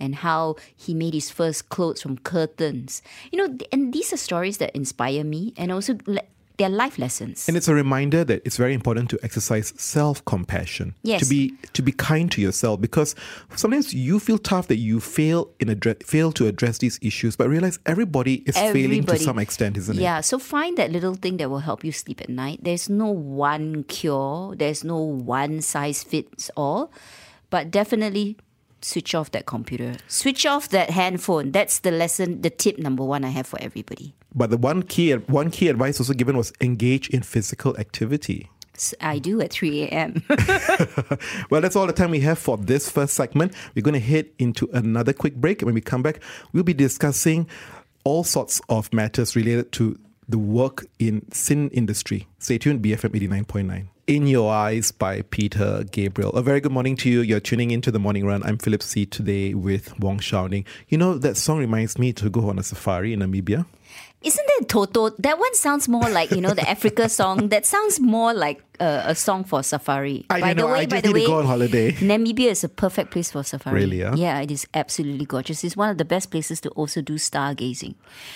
and 0.00 0.16
how 0.16 0.56
he 0.74 0.94
made 0.94 1.14
his 1.14 1.30
first 1.30 1.68
clothes 1.68 2.02
from 2.02 2.18
curtains. 2.18 3.02
You 3.30 3.38
know, 3.46 3.58
and 3.70 3.92
these 3.92 4.12
are 4.12 4.16
stories 4.16 4.58
that 4.58 4.74
inspire 4.74 5.24
me, 5.24 5.54
and 5.56 5.70
also 5.70 5.96
le- 6.06 6.22
they're 6.58 6.68
life 6.68 6.98
lessons. 6.98 7.46
And 7.46 7.56
it's 7.56 7.68
a 7.68 7.74
reminder 7.74 8.24
that 8.24 8.42
it's 8.44 8.56
very 8.56 8.74
important 8.74 9.10
to 9.10 9.18
exercise 9.22 9.72
self-compassion. 9.76 10.96
Yes. 11.04 11.22
To 11.22 11.28
be 11.28 11.54
to 11.72 11.82
be 11.82 11.92
kind 11.92 12.30
to 12.32 12.40
yourself 12.40 12.80
because 12.80 13.14
sometimes 13.54 13.94
you 13.94 14.18
feel 14.18 14.38
tough 14.38 14.66
that 14.66 14.76
you 14.76 14.98
fail 14.98 15.50
in 15.60 15.68
address, 15.68 15.98
fail 16.04 16.32
to 16.32 16.48
address 16.48 16.78
these 16.78 16.98
issues, 17.00 17.36
but 17.36 17.48
realize 17.48 17.78
everybody 17.86 18.42
is 18.44 18.56
failing 18.56 19.04
to 19.04 19.16
some 19.18 19.38
extent, 19.38 19.76
isn't 19.76 19.98
it? 19.98 20.02
Yeah, 20.02 20.20
so 20.20 20.40
find 20.40 20.76
that 20.78 20.90
little 20.90 21.14
thing 21.14 21.36
that 21.36 21.48
will 21.48 21.60
help 21.60 21.84
you 21.84 21.92
sleep 21.92 22.20
at 22.20 22.28
night. 22.28 22.58
There's 22.62 22.88
no 22.90 23.06
one 23.06 23.84
cure, 23.84 24.56
there's 24.56 24.82
no 24.82 24.98
one 24.98 25.60
size 25.60 26.02
fits 26.02 26.50
all, 26.56 26.90
but 27.50 27.70
definitely 27.70 28.36
switch 28.80 29.14
off 29.14 29.30
that 29.32 29.46
computer, 29.46 29.96
switch 30.06 30.46
off 30.46 30.68
that 30.70 30.90
handphone. 30.90 31.52
That's 31.52 31.80
the 31.80 31.90
lesson, 31.90 32.42
the 32.42 32.50
tip 32.50 32.78
number 32.78 33.04
one 33.04 33.24
I 33.24 33.28
have 33.28 33.46
for 33.46 33.60
everybody. 33.60 34.14
But 34.34 34.50
the 34.50 34.56
one 34.56 34.82
key 34.82 35.12
one 35.12 35.50
key 35.50 35.68
advice 35.68 36.00
also 36.00 36.12
given 36.12 36.36
was 36.36 36.52
engage 36.60 37.08
in 37.08 37.22
physical 37.22 37.76
activity. 37.76 38.50
I 39.00 39.18
do 39.18 39.40
at 39.40 39.52
3 39.52 39.84
a.m. 39.84 40.22
Well, 41.50 41.60
that's 41.60 41.74
all 41.74 41.86
the 41.86 41.92
time 41.92 42.10
we 42.10 42.20
have 42.20 42.38
for 42.38 42.56
this 42.56 42.88
first 42.88 43.14
segment. 43.14 43.52
We're 43.74 43.82
going 43.82 43.94
to 43.94 44.00
head 44.00 44.28
into 44.38 44.68
another 44.72 45.12
quick 45.12 45.34
break. 45.34 45.62
When 45.62 45.74
we 45.74 45.80
come 45.80 46.02
back, 46.02 46.20
we'll 46.52 46.62
be 46.62 46.74
discussing 46.74 47.48
all 48.04 48.24
sorts 48.24 48.60
of 48.68 48.92
matters 48.92 49.34
related 49.34 49.72
to 49.72 49.98
the 50.28 50.38
work 50.38 50.86
in 50.98 51.30
sin 51.32 51.70
industry. 51.70 52.28
Stay 52.38 52.58
tuned, 52.58 52.82
BFM 52.82 53.10
89.9. 53.10 53.88
In 54.08 54.26
Your 54.26 54.50
Eyes 54.50 54.90
by 54.90 55.20
Peter 55.20 55.84
Gabriel. 55.90 56.30
A 56.30 56.40
very 56.40 56.60
good 56.62 56.72
morning 56.72 56.96
to 56.96 57.10
you. 57.10 57.20
You're 57.20 57.40
tuning 57.40 57.70
into 57.70 57.90
the 57.90 57.98
morning 57.98 58.24
run. 58.24 58.42
I'm 58.42 58.56
Philip 58.56 58.82
See. 58.82 59.04
today 59.04 59.52
with 59.52 60.00
Wong 60.00 60.18
Shou 60.18 60.48
Ning. 60.48 60.64
You 60.88 60.96
know, 60.96 61.18
that 61.18 61.36
song 61.36 61.58
reminds 61.58 61.98
me 61.98 62.14
to 62.14 62.30
go 62.30 62.48
on 62.48 62.58
a 62.58 62.62
safari 62.62 63.12
in 63.12 63.20
Namibia. 63.20 63.66
Isn't 64.20 64.46
that 64.58 64.68
Toto? 64.68 65.10
That 65.10 65.38
one 65.38 65.54
sounds 65.54 65.88
more 65.88 66.08
like, 66.10 66.32
you 66.32 66.40
know, 66.40 66.52
the 66.52 66.68
Africa 66.68 67.08
song. 67.20 67.50
That 67.50 67.64
sounds 67.64 68.00
more 68.00 68.34
like 68.34 68.60
uh, 68.80 69.02
a 69.06 69.14
song 69.14 69.44
for 69.44 69.62
safari. 69.62 70.26
I 70.28 70.40
by 70.40 70.54
the 70.54 70.62
know, 70.62 70.72
way, 70.72 70.80
I 70.80 70.86
by 70.86 71.00
the 71.00 71.12
way, 71.12 71.24
go 71.24 71.38
on 71.38 71.46
holiday. 71.46 71.92
Namibia 71.92 72.50
is 72.50 72.64
a 72.64 72.68
perfect 72.68 73.12
place 73.12 73.30
for 73.30 73.44
safari. 73.44 73.80
Really, 73.82 74.02
ah? 74.02 74.14
Yeah, 74.16 74.40
it 74.40 74.50
is 74.50 74.66
absolutely 74.74 75.24
gorgeous. 75.24 75.62
It's 75.62 75.76
one 75.76 75.88
of 75.88 75.98
the 75.98 76.04
best 76.04 76.32
places 76.32 76.60
to 76.62 76.68
also 76.70 77.00
do 77.00 77.14
stargazing. 77.14 77.94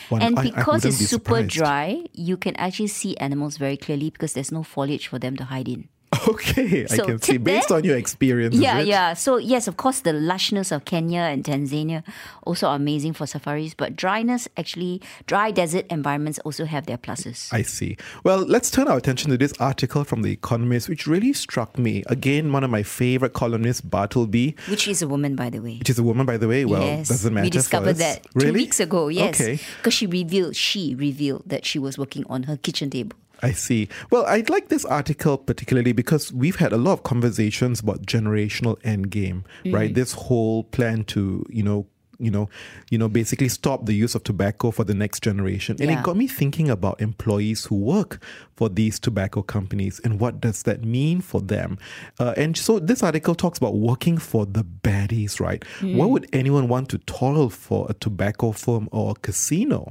One- 0.09 0.23
and 0.23 0.39
I- 0.39 0.43
I 0.43 0.45
because 0.45 0.67
wouldn't 0.67 0.85
it's 0.87 0.99
be 0.99 1.05
super 1.07 1.43
surprised. 1.43 1.51
dry, 1.51 2.05
you 2.13 2.37
can 2.37 2.55
actually 2.57 2.87
see 2.87 3.17
animals 3.17 3.57
very 3.57 3.77
clearly 3.77 4.11
because 4.11 4.35
there's 4.35 4.53
no 4.53 4.63
foliage 4.63 5.09
for 5.09 5.19
them 5.19 5.37
to 5.37 5.45
hide 5.45 5.69
in. 5.69 5.89
Okay, 6.29 6.85
I 6.91 6.97
can 6.97 7.21
see. 7.21 7.39
Based 7.39 7.69
there? 7.69 7.79
on 7.79 7.85
your 7.85 7.97
experience, 7.97 8.55
Yeah, 8.55 8.81
yeah. 8.81 9.15
So 9.15 9.39
yes, 9.39 9.67
of 9.67 9.77
course, 9.77 10.01
the 10.01 10.13
lushness 10.13 10.71
of 10.71 10.85
Kenya 10.85 11.21
and 11.21 11.43
Tanzania 11.43 12.05
also 12.45 12.69
are 12.69 12.77
amazing 12.77 13.15
for 13.15 13.27
safaris. 13.27 13.75
But 13.75 13.97
dryness, 13.97 14.47
actually, 14.57 15.01
dry 15.27 15.51
desert 15.51 15.87
environments 15.91 16.39
also 16.41 16.65
have 16.65 16.87
their 16.87 16.99
pluses. 16.99 17.53
I 17.53 17.63
see. 17.63 17.97
Well, 18.25 18.39
let's 18.39 18.71
turn 18.71 18.89
our 18.89 18.97
attention 18.99 19.31
to 19.31 19.39
this 19.39 19.53
article 19.59 20.05
from 20.05 20.23
The 20.23 20.31
Economist, 20.33 20.89
which 20.89 21.07
really 21.07 21.33
struck 21.33 21.79
me. 21.79 22.05
Again, 22.09 22.53
one 22.53 22.63
of 22.65 22.71
my 22.71 22.83
favorite 22.83 23.33
columnists, 23.33 23.81
Bartleby, 23.81 24.55
Which 24.69 24.87
is 24.89 25.03
a 25.03 25.09
woman, 25.09 25.35
by 25.35 25.51
the 25.51 25.61
way. 25.61 25.79
which 25.79 25.91
is 25.91 25.99
a 25.99 26.03
woman, 26.03 26.27
by 26.27 26.37
the 26.37 26.49
way. 26.49 26.65
Well, 26.65 26.83
yes, 26.83 27.09
doesn't 27.09 27.33
matter. 27.33 27.45
we 27.45 27.51
discovered 27.51 27.97
that 27.97 28.27
really? 28.35 28.49
two 28.49 28.53
weeks 28.53 28.81
ago. 28.81 29.09
Yes, 29.09 29.41
Okay, 29.41 29.59
because 29.79 29.95
she 29.95 30.07
revealed 30.07 30.55
she 30.57 30.95
revealed 30.95 31.43
that 31.47 31.65
she 31.65 31.79
was 31.79 31.97
working 31.99 32.25
on 32.29 32.45
her 32.45 32.57
kitchen 32.57 32.91
table. 32.91 33.17
I 33.43 33.53
see. 33.53 33.89
Well, 34.11 34.25
I 34.27 34.45
like 34.49 34.69
this 34.69 34.85
article 34.85 35.37
particularly 35.37 35.93
because 35.93 36.33
we've 36.33 36.57
had 36.57 36.73
a 36.73 36.77
lot 36.77 36.93
of 36.93 37.03
conversations 37.03 37.81
about 37.81 38.03
generational 38.07 38.81
endgame, 38.83 39.43
Mm. 39.65 39.75
right? 39.75 39.93
This 39.95 40.13
whole 40.13 40.65
plan 40.65 41.05
to, 41.07 41.45
you 41.51 41.63
know, 41.63 41.87
you 42.19 42.31
know, 42.31 42.49
you 42.89 42.99
know, 42.99 43.09
basically 43.09 43.49
stop 43.49 43.87
the 43.87 43.95
use 43.95 44.15
of 44.15 44.23
tobacco 44.23 44.71
for 44.71 44.85
the 44.85 44.95
next 44.95 45.25
generation. 45.25 45.77
And 45.81 45.91
Yeah. 45.91 45.99
it 45.99 46.05
got 46.05 46.17
me 46.17 46.29
thinking 46.29 46.71
about 46.71 47.01
employees 47.01 47.65
who 47.65 47.75
work 47.75 48.23
for 48.55 48.69
these 48.69 49.01
tobacco 49.01 49.43
companies 49.43 50.01
and 50.05 50.21
what 50.21 50.41
does 50.41 50.63
that 50.63 50.85
mean 50.85 51.21
for 51.21 51.41
them. 51.41 51.79
Uh, 52.21 52.33
and 52.37 52.57
so 52.57 52.79
this 52.79 53.03
article 53.03 53.35
talks 53.35 53.59
about 53.59 53.75
working 53.75 54.19
for 54.19 54.47
the 54.47 54.63
baddies, 54.63 55.41
right? 55.41 55.65
Mm. 55.81 55.97
Why 55.97 56.07
would 56.07 56.29
anyone 56.33 56.69
want 56.69 56.91
to 56.91 56.99
toil 56.99 57.49
for 57.51 57.87
a 57.91 57.95
tobacco 57.95 58.53
firm 58.53 58.89
or 58.93 59.13
a 59.13 59.15
casino? 59.15 59.89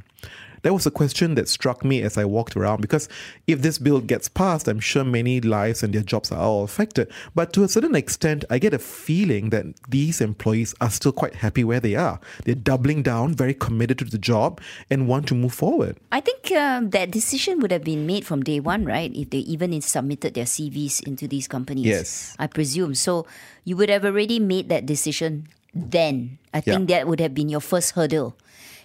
That 0.64 0.74
was 0.74 0.86
a 0.86 0.92
question 0.92 1.36
that 1.36 1.50
struck 1.50 1.84
me 1.84 2.02
as 2.02 2.18
I 2.18 2.26
walked 2.26 2.56
around 2.56 2.82
because 2.82 3.10
if 3.48 3.62
this 3.62 3.78
bill 3.78 4.00
gets 4.00 4.30
passed, 4.30 4.68
I'm 4.68 4.80
sure 4.80 5.04
many 5.04 5.42
lives 5.42 5.84
and 5.84 5.94
their 5.94 6.04
jobs 6.04 6.32
are 6.32 6.40
all 6.40 6.64
affected. 6.64 7.12
But 7.36 7.52
to 7.54 7.64
a 7.64 7.68
certain 7.68 7.96
extent, 7.96 8.46
I 8.50 8.60
get 8.60 8.74
a 8.74 8.80
feeling 8.80 9.50
that 9.50 9.66
these 9.90 10.22
employees 10.22 10.76
are 10.82 10.90
still 10.90 11.12
quite 11.12 11.36
happy 11.36 11.64
where 11.64 11.80
they 11.80 11.96
are. 11.96 12.20
They're 12.46 12.56
doubling 12.56 13.04
down, 13.04 13.34
very 13.34 13.54
committed 13.54 13.98
to 14.00 14.06
the 14.06 14.18
job, 14.18 14.62
and 14.90 15.08
want 15.08 15.28
to 15.30 15.36
move 15.36 15.54
forward. 15.54 15.98
I 16.12 16.22
think 16.22 16.52
um, 16.52 16.92
that 16.92 17.12
decision 17.12 17.60
would 17.60 17.72
have 17.72 17.84
been 17.84 18.06
made 18.06 18.26
from 18.26 18.44
day 18.44 18.60
one, 18.60 18.86
right? 18.86 19.12
If 19.16 19.30
they 19.32 19.40
even 19.40 19.80
submitted 19.82 20.34
their 20.36 20.46
CVs 20.46 21.02
into 21.08 21.28
these 21.28 21.48
companies. 21.48 21.86
Yes. 21.86 22.36
I 22.38 22.48
presume. 22.48 22.96
So 22.96 23.26
you 23.66 23.76
would 23.78 23.90
have 23.90 24.06
already 24.06 24.40
made 24.40 24.70
that 24.70 24.86
decision 24.86 25.48
then. 25.74 26.38
I 26.54 26.58
Yeah. 26.66 26.76
think 26.76 26.90
that 26.90 27.08
would 27.08 27.20
have 27.20 27.34
been 27.34 27.50
your 27.50 27.62
first 27.62 27.92
hurdle. 27.92 28.36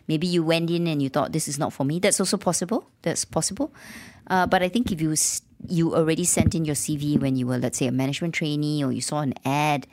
Maybe 0.09 0.27
you 0.27 0.43
went 0.43 0.71
in 0.71 0.87
and 0.87 1.03
you 1.03 1.09
thought 1.09 1.33
this 1.33 1.49
is 1.49 1.59
not 1.59 1.73
for 1.73 1.85
me. 1.85 1.99
That's 1.99 2.21
also 2.21 2.37
possible. 2.37 2.89
That's 3.03 3.25
possible. 3.25 3.73
Uh, 4.29 4.47
but 4.47 4.63
I 4.63 4.69
think 4.69 4.93
if 4.93 5.01
you 5.01 5.15
you 5.69 5.95
already 5.95 6.25
sent 6.25 6.55
in 6.55 6.65
your 6.65 6.75
CV 6.75 7.19
when 7.19 7.37
you 7.37 7.47
were, 7.47 7.59
let's 7.59 7.79
say, 7.79 7.87
a 7.87 7.93
management 7.93 8.35
trainee, 8.35 8.85
or 8.85 8.93
you 8.93 9.01
saw 9.01 9.21
an 9.21 9.35
ad, 9.45 9.87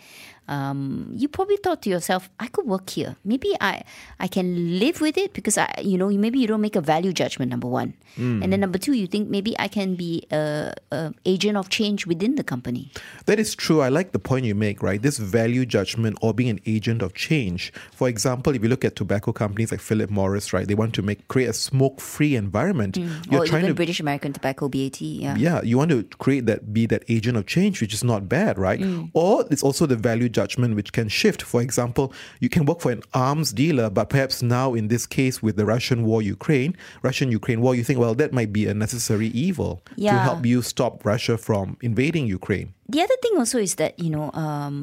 um, 0.47 1.12
you 1.13 1.27
probably 1.27 1.57
thought 1.57 1.81
to 1.83 1.89
yourself, 1.89 2.29
"I 2.39 2.47
could 2.47 2.65
work 2.65 2.89
here. 2.89 3.15
Maybe 3.23 3.55
I 3.62 3.83
I 4.19 4.27
can 4.27 4.79
live 4.79 5.01
with 5.01 5.17
it 5.17 5.33
because 5.33 5.57
I, 5.57 5.73
you 5.81 5.97
know, 5.97 6.09
maybe 6.09 6.39
you 6.39 6.47
don't 6.47 6.62
make 6.62 6.75
a 6.75 6.81
value 6.81 7.13
judgment. 7.13 7.50
Number 7.51 7.67
one, 7.67 7.93
and 8.17 8.51
then 8.51 8.59
number 8.59 8.77
two, 8.77 8.93
you 8.93 9.07
think 9.07 9.29
maybe 9.29 9.55
I 9.59 9.67
can 9.67 9.95
be 9.95 10.25
a, 10.31 10.73
a 10.91 11.13
agent 11.25 11.57
of 11.57 11.69
change 11.69 12.05
within 12.05 12.35
the 12.35 12.43
company. 12.43 12.91
That 13.25 13.39
is 13.39 13.55
true. 13.55 13.81
I 13.81 13.89
like 13.89 14.12
the 14.12 14.19
point 14.19 14.45
you 14.45 14.55
make, 14.55 14.83
right? 14.83 15.01
This 15.01 15.17
value 15.17 15.65
judgment 15.65 16.17
or 16.21 16.33
being 16.33 16.50
an 16.50 16.59
agent 16.65 17.01
of 17.01 17.13
change. 17.13 17.71
For 17.93 18.07
example, 18.09 18.55
if 18.55 18.62
you 18.62 18.69
look 18.69 18.85
at 18.85 18.95
tobacco 18.95 19.31
companies 19.31 19.71
like 19.71 19.79
Philip 19.79 20.09
Morris, 20.09 20.53
right, 20.53 20.67
they 20.67 20.75
want 20.75 20.93
to 20.95 21.01
make 21.01 21.27
create 21.27 21.50
a 21.50 21.53
smoke-free 21.53 22.35
environment. 22.35 22.95
Mm. 22.95 23.31
You're 23.31 23.41
or 23.41 23.45
even 23.45 23.73
British 23.73 24.00
American 24.00 24.33
Tobacco, 24.33 24.69
BAT. 24.69 25.01
Yeah. 25.01 25.35
yeah, 25.35 25.62
you 25.63 25.77
want 25.77 25.91
to 25.91 26.03
create 26.17 26.45
that, 26.47 26.73
be 26.73 26.85
that 26.88 27.03
agent 27.07 27.38
of 27.38 27.45
change, 27.45 27.81
which 27.81 27.93
is 27.93 28.03
not 28.03 28.27
bad, 28.27 28.57
right? 28.57 28.81
Or 29.13 29.45
it's 29.50 29.63
also 29.63 29.85
the 29.85 29.95
value 29.95 30.29
judgment 30.34 30.75
which 30.75 30.92
can 30.98 31.08
shift. 31.20 31.42
For 31.42 31.62
example, 31.62 32.06
you 32.44 32.50
can 32.50 32.66
work 32.66 32.80
for 32.82 32.92
an 32.92 33.04
arms 33.13 33.54
dealer, 33.54 33.90
but 33.90 34.06
perhaps 34.10 34.42
now 34.42 34.74
in 34.74 34.86
this 34.94 35.06
case 35.06 35.36
with 35.46 35.56
the 35.56 35.66
Russian 35.66 36.00
war, 36.04 36.20
Ukraine, 36.22 36.75
Russian 37.08 37.32
Ukraine 37.32 37.62
war, 37.62 37.74
you 37.75 37.84
think, 37.88 38.00
well, 38.00 38.16
that 38.22 38.32
might 38.34 38.52
be 38.60 38.63
a 38.68 38.74
necessary 38.86 39.28
evil 39.48 39.82
to 39.98 40.20
help 40.30 40.46
you 40.52 40.62
stop 40.74 41.06
Russia 41.06 41.36
from 41.38 41.78
invading 41.82 42.25
Ukraine. 42.40 42.74
The 42.90 43.02
other 43.06 43.18
thing 43.24 43.34
also 43.38 43.58
is 43.68 43.75
that 43.82 43.94
you 44.06 44.10
know, 44.16 44.28
um, 44.46 44.75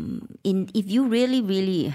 in 0.43 0.57
if 0.81 0.87
you 0.95 1.01
really, 1.17 1.41
really, 1.43 1.93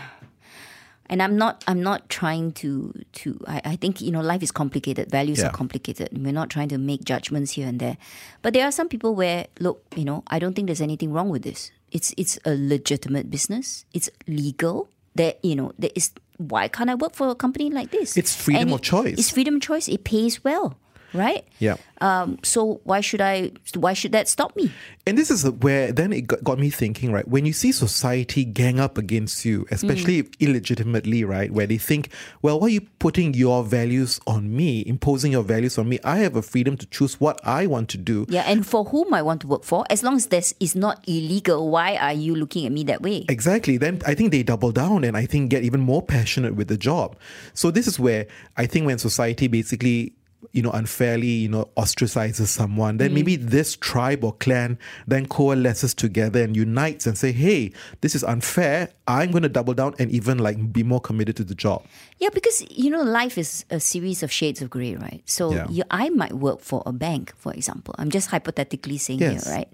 and 1.08 1.22
I'm 1.22 1.36
not, 1.38 1.64
I'm 1.68 1.82
not 1.84 2.10
trying 2.10 2.52
to, 2.64 2.94
to. 3.22 3.40
I, 3.48 3.62
I 3.74 3.76
think 3.76 4.02
you 4.02 4.12
know, 4.12 4.22
life 4.22 4.42
is 4.42 4.52
complicated. 4.52 5.06
Values 5.12 5.40
Yeah. 5.40 5.48
are 5.50 5.52
complicated. 5.52 6.10
We're 6.14 6.34
not 6.42 6.50
trying 6.50 6.70
to 6.70 6.78
make 6.78 7.02
judgments 7.06 7.52
here 7.58 7.68
and 7.68 7.80
there, 7.80 7.98
but 8.42 8.54
there 8.54 8.66
are 8.68 8.72
some 8.72 8.88
people 8.90 9.14
where, 9.16 9.48
look, 9.60 9.84
you 9.96 10.06
know, 10.06 10.24
I 10.28 10.40
don't 10.40 10.54
think 10.56 10.66
there's 10.68 10.82
anything 10.82 11.12
wrong 11.14 11.30
with 11.30 11.44
this. 11.44 11.72
It's 11.92 12.13
it's 12.18 12.39
a 12.46 12.56
legitimate 12.56 13.30
business. 13.30 13.86
It's 13.94 14.10
legal. 14.27 14.89
That 15.15 15.39
you 15.44 15.56
know, 15.56 15.72
there 15.80 15.92
is. 15.96 16.12
Why 16.38 16.68
can't 16.68 16.89
I 16.89 16.96
work 16.96 17.15
for 17.15 17.30
a 17.30 17.36
company 17.36 17.70
like 17.70 17.92
this? 17.92 18.18
It's 18.18 18.36
freedom 18.36 18.74
of 18.74 18.82
choice. 18.82 19.18
It's 19.18 19.32
freedom 19.32 19.56
of 19.56 19.62
choice. 19.62 19.88
It 19.88 20.04
pays 20.04 20.44
well, 20.44 20.75
right? 21.15 21.45
Yeah. 21.60 21.75
Um, 22.01 22.39
so 22.43 22.81
why 22.84 23.01
should 23.01 23.22
I? 23.22 23.51
Why 23.74 23.93
should 23.93 24.12
that 24.12 24.27
stop 24.27 24.55
me? 24.55 24.72
And 25.07 25.17
this 25.17 25.31
is 25.31 25.48
where 25.50 25.91
then 25.91 26.12
it 26.12 26.27
got, 26.27 26.43
got 26.43 26.60
me 26.60 26.69
thinking, 26.69 27.12
right? 27.12 27.27
When 27.27 27.45
you 27.45 27.53
see 27.53 27.72
society 27.72 28.43
gang 28.43 28.79
up 28.79 28.98
against 28.98 29.45
you, 29.45 29.65
especially 29.72 30.24
Mm. 30.24 30.39
illegitimately, 30.39 31.24
right? 31.24 31.51
Where 31.51 31.67
they 31.67 31.77
think, 31.77 32.10
well, 32.41 32.60
why 32.60 32.67
are 32.67 32.69
you 32.69 32.81
putting 33.00 33.34
your 33.34 33.63
values 33.63 34.19
on 34.27 34.55
me, 34.55 34.84
imposing 34.86 35.31
your 35.31 35.43
values 35.43 35.77
on 35.77 35.88
me? 35.88 36.00
I 36.03 36.17
have 36.17 36.36
a 36.36 36.41
freedom 36.41 36.75
to 36.77 36.86
choose 36.88 37.19
what 37.19 37.39
I 37.45 37.65
want 37.67 37.89
to 37.89 37.98
do. 37.98 38.25
Yeah, 38.29 38.43
and 38.45 38.65
for 38.65 38.86
whom 38.86 39.13
I 39.13 39.22
want 39.22 39.41
to 39.41 39.48
work 39.48 39.63
for, 39.63 39.86
as 39.89 40.03
long 40.03 40.15
as 40.15 40.27
this 40.27 40.53
is 40.60 40.75
not 40.75 41.03
illegal, 41.07 41.69
why 41.69 41.95
are 41.95 42.13
you 42.13 42.36
looking 42.36 42.65
at 42.65 42.72
me 42.72 42.84
that 42.86 43.01
way? 43.01 43.25
Exactly. 43.29 43.77
Then 43.77 44.01
I 44.05 44.15
think 44.15 44.31
they 44.31 44.43
double 44.43 44.72
down 44.72 45.03
and 45.03 45.15
I 45.15 45.25
think 45.25 45.50
get 45.50 45.63
even 45.63 45.79
more 45.79 46.01
passionate 46.01 46.55
with 46.55 46.67
the 46.67 46.77
job. 46.77 47.15
So 47.53 47.72
this 47.72 47.88
is 47.88 48.00
where 48.00 48.27
I 48.57 48.65
think 48.65 48.86
when 48.86 48.98
society 48.98 49.48
basically 49.48 50.13
you 50.56 50.62
know 50.62 50.72
unfairly 50.72 51.28
you 51.28 51.50
know 51.50 51.68
ostracizes 51.76 52.48
someone 52.48 52.98
then 52.98 53.12
mm. 53.12 53.16
maybe 53.16 53.36
this 53.36 53.76
tribe 53.76 54.24
or 54.24 54.34
clan 54.34 54.80
then 55.06 55.26
coalesces 55.28 55.94
together 55.94 56.42
and 56.42 56.56
unites 56.56 57.06
and 57.06 57.18
say 57.18 57.32
hey 57.34 57.72
this 58.02 58.16
is 58.16 58.24
unfair 58.24 58.90
i'm 59.08 59.30
going 59.32 59.44
to 59.44 59.50
double 59.50 59.74
down 59.74 59.94
and 60.00 60.10
even 60.12 60.38
like 60.40 60.56
be 60.72 60.82
more 60.82 61.02
committed 61.02 61.36
to 61.36 61.44
the 61.44 61.54
job 61.54 61.84
Yeah, 62.20 62.30
because 62.32 62.64
you 62.72 62.90
know, 62.90 63.04
life 63.04 63.38
is 63.38 63.66
a 63.70 63.80
series 63.80 64.24
of 64.24 64.32
shades 64.32 64.62
of 64.64 64.70
grey, 64.70 64.96
right? 64.96 65.22
So 65.26 65.52
Yeah. 65.52 65.68
you, 65.70 65.84
I 65.92 66.08
might 66.10 66.32
work 66.32 66.62
for 66.62 66.80
a 66.86 66.94
bank, 66.94 67.34
for 67.36 67.52
example. 67.52 67.94
I'm 68.00 68.10
just 68.10 68.32
hypothetically 68.32 68.98
saying 68.98 69.20
Yes. 69.20 69.44
here, 69.44 69.54
right? 69.54 69.70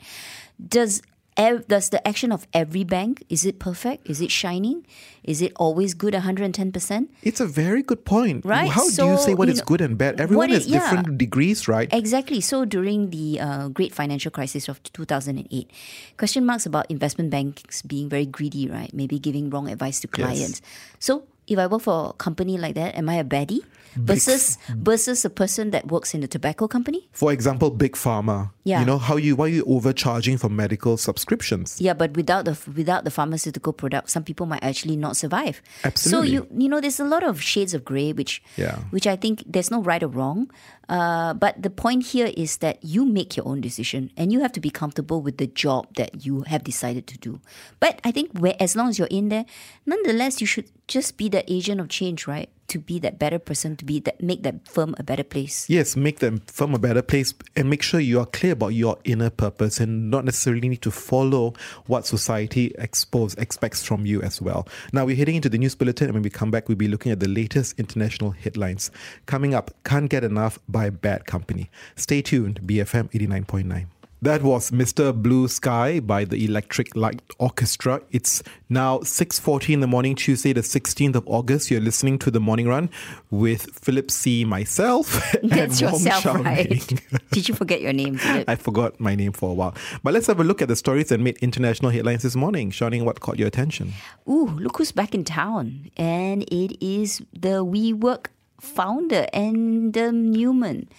Does 0.57 1.01
ev- 1.37 1.67
does 1.67 1.89
the 1.89 2.05
action 2.07 2.31
of 2.31 2.47
every 2.53 2.83
bank 2.83 3.23
is 3.29 3.45
it 3.45 3.59
perfect? 3.59 4.09
Is 4.09 4.21
it 4.21 4.31
shining? 4.31 4.85
Is 5.23 5.41
it 5.41 5.53
always 5.55 5.93
good 5.93 6.13
110%? 6.13 7.07
it's 7.23 7.39
a 7.39 7.45
very 7.45 7.83
good 7.83 8.05
point 8.05 8.43
Right, 8.45 8.69
how 8.69 8.89
do 8.89 9.05
you 9.05 9.17
say 9.17 9.33
what 9.33 9.47
you 9.47 9.53
is 9.53 9.59
know, 9.59 9.65
good 9.65 9.81
and 9.81 9.97
bad 9.97 10.19
everyone 10.19 10.49
has 10.49 10.67
yeah. 10.67 10.79
different 10.79 11.17
degrees 11.17 11.67
right 11.67 11.87
Exactly. 11.93 12.41
So 12.41 12.65
during 12.65 13.09
the 13.11 13.39
uh, 13.39 13.67
great 13.69 13.93
financial 13.93 14.31
crisis 14.31 14.67
of 14.67 14.81
2008, 14.93 15.69
question 16.17 16.45
marks 16.45 16.65
about 16.65 16.89
investment 16.89 17.29
banks 17.29 17.81
being 17.81 18.09
very 18.09 18.25
greedy, 18.25 18.67
right? 18.67 18.93
Maybe 18.93 19.19
giving 19.19 19.49
wrong 19.49 19.69
advice 19.69 19.99
to 20.01 20.07
clients. 20.07 20.61
So 20.99 21.23
if 21.47 21.57
I 21.59 21.67
work 21.67 21.81
for 21.83 22.09
a 22.09 22.13
company 22.13 22.57
like 22.57 22.75
that, 22.75 22.95
am 22.95 23.09
I 23.09 23.15
a 23.15 23.23
baddie? 23.23 23.61
Versus 23.95 24.57
versus 24.77 25.25
a 25.25 25.29
person 25.29 25.71
that 25.71 25.87
works 25.91 26.13
in 26.13 26.23
a 26.23 26.27
tobacco 26.27 26.67
company? 26.67 27.09
for 27.11 27.31
example 27.33 27.69
big 27.69 27.93
pharma 27.93 28.51
Yeah. 28.63 28.79
you 28.79 28.85
know 28.85 28.97
how 28.97 29.17
you 29.17 29.35
why 29.35 29.45
are 29.45 29.55
you 29.59 29.63
overcharging 29.65 30.37
for 30.37 30.49
medical 30.49 30.97
subscriptions 30.97 31.79
Yeah, 31.81 31.93
but 31.93 32.15
without 32.15 32.45
the 32.45 32.57
without 32.75 33.03
the 33.03 33.11
pharmaceutical 33.11 33.73
product, 33.73 34.09
some 34.09 34.23
people 34.23 34.45
might 34.45 34.63
actually 34.63 34.95
not 34.95 35.17
survive. 35.17 35.61
Absolutely. 35.83 36.29
So 36.29 36.33
you 36.33 36.47
you 36.63 36.69
know, 36.69 36.79
there's 36.81 36.99
a 36.99 37.05
lot 37.05 37.23
of 37.23 37.41
shades 37.41 37.73
of 37.73 37.83
grey, 37.83 38.13
which 38.13 38.41
Yeah. 38.57 38.77
which 38.91 39.07
I 39.07 39.15
think 39.15 39.43
there's 39.45 39.71
no 39.71 39.81
right 39.81 40.01
or 40.03 40.07
wrong. 40.07 40.49
Uh, 40.89 41.33
but 41.33 41.55
the 41.61 41.69
point 41.69 42.03
here 42.11 42.29
is 42.35 42.57
that 42.57 42.83
you 42.83 43.05
make 43.05 43.37
your 43.37 43.47
own 43.47 43.61
decision, 43.61 44.11
and 44.17 44.31
you 44.33 44.41
have 44.41 44.51
to 44.51 44.59
be 44.59 44.69
comfortable 44.69 45.21
with 45.21 45.37
the 45.37 45.47
job 45.47 45.87
that 45.95 46.25
you 46.25 46.43
have 46.51 46.63
decided 46.63 47.07
to 47.07 47.17
do. 47.17 47.39
But 47.79 47.99
I 48.03 48.11
think 48.11 48.35
where 48.37 48.55
as 48.59 48.75
long 48.75 48.89
as 48.89 48.99
you're 48.99 49.07
in 49.11 49.29
there, 49.29 49.45
nonetheless, 49.85 50.41
you 50.41 50.47
should 50.47 50.67
just 50.87 51.15
be 51.17 51.29
the 51.29 51.43
agent 51.51 51.79
of 51.79 51.87
change, 51.87 52.27
right? 52.27 52.49
To 52.71 52.79
be 52.79 52.99
that 52.99 53.19
better 53.19 53.37
person, 53.37 53.75
to 53.75 53.83
be 53.83 53.99
that 53.99 54.23
make 54.23 54.43
that 54.43 54.65
firm 54.65 54.95
a 54.97 55.03
better 55.03 55.25
place. 55.25 55.69
Yes, 55.69 55.97
make 55.97 56.19
them 56.19 56.41
firm 56.47 56.73
a 56.73 56.79
better 56.79 57.01
place 57.01 57.33
and 57.57 57.69
make 57.69 57.81
sure 57.83 57.99
you 57.99 58.17
are 58.21 58.25
clear 58.25 58.53
about 58.53 58.69
your 58.69 58.97
inner 59.03 59.29
purpose 59.29 59.81
and 59.81 60.09
not 60.09 60.23
necessarily 60.23 60.69
need 60.69 60.81
to 60.83 60.91
follow 60.91 61.53
what 61.87 62.05
society 62.05 62.73
expose, 62.77 63.35
expects 63.35 63.83
from 63.83 64.05
you 64.05 64.21
as 64.21 64.41
well. 64.41 64.65
Now 64.93 65.03
we're 65.03 65.17
heading 65.17 65.35
into 65.35 65.49
the 65.49 65.57
news 65.57 65.75
bulletin 65.75 66.07
and 66.07 66.13
when 66.13 66.23
we 66.23 66.29
come 66.29 66.49
back, 66.49 66.69
we'll 66.69 66.77
be 66.77 66.87
looking 66.87 67.11
at 67.11 67.19
the 67.19 67.27
latest 67.27 67.77
international 67.77 68.31
headlines. 68.31 68.89
Coming 69.25 69.53
up, 69.53 69.71
Can't 69.83 70.09
Get 70.09 70.23
Enough 70.23 70.57
by 70.69 70.89
Bad 70.89 71.25
Company. 71.25 71.69
Stay 71.97 72.21
tuned, 72.21 72.61
BFM 72.61 73.11
89.9. 73.11 74.00
That 74.23 74.43
was 74.43 74.69
Mr. 74.69 75.19
Blue 75.19 75.47
Sky 75.47 75.99
by 75.99 76.25
the 76.25 76.45
Electric 76.45 76.95
Light 76.95 77.23
Orchestra. 77.39 78.03
It's 78.11 78.43
now 78.69 78.99
6.40 78.99 79.73
in 79.73 79.79
the 79.79 79.87
morning, 79.87 80.13
Tuesday, 80.13 80.53
the 80.53 80.61
16th 80.61 81.15
of 81.15 81.27
August. 81.27 81.71
You're 81.71 81.81
listening 81.81 82.19
to 82.19 82.29
The 82.29 82.39
Morning 82.39 82.67
Run 82.67 82.91
with 83.31 83.73
Philip 83.73 84.11
See., 84.11 84.45
myself, 84.45 85.13
That's 85.43 85.81
and 85.81 85.91
yourself, 85.93 86.21
Chao 86.21 86.35
right? 86.35 86.69
Did 87.31 87.49
you 87.49 87.55
forget 87.55 87.81
your 87.81 87.93
name? 87.93 88.19
Philip? 88.19 88.47
I 88.47 88.57
forgot 88.57 88.99
my 88.99 89.15
name 89.15 89.31
for 89.31 89.49
a 89.49 89.53
while. 89.55 89.73
But 90.03 90.13
let's 90.13 90.27
have 90.27 90.39
a 90.39 90.43
look 90.43 90.61
at 90.61 90.67
the 90.67 90.75
stories 90.75 91.09
that 91.09 91.19
made 91.19 91.37
international 91.37 91.89
headlines 91.89 92.21
this 92.21 92.35
morning. 92.35 92.69
Shou 92.69 92.91
Ning, 92.91 93.03
what 93.03 93.21
caught 93.21 93.39
your 93.39 93.47
attention? 93.47 93.91
Ooh, 94.29 94.45
look 94.45 94.77
who's 94.77 94.91
back 94.91 95.15
in 95.15 95.23
town. 95.23 95.89
And 95.97 96.43
it 96.43 96.77
is 96.79 97.23
the 97.33 97.65
WeWork 97.65 98.27
founder, 98.59 99.25
Adam 99.33 100.29
Neumann. 100.29 100.89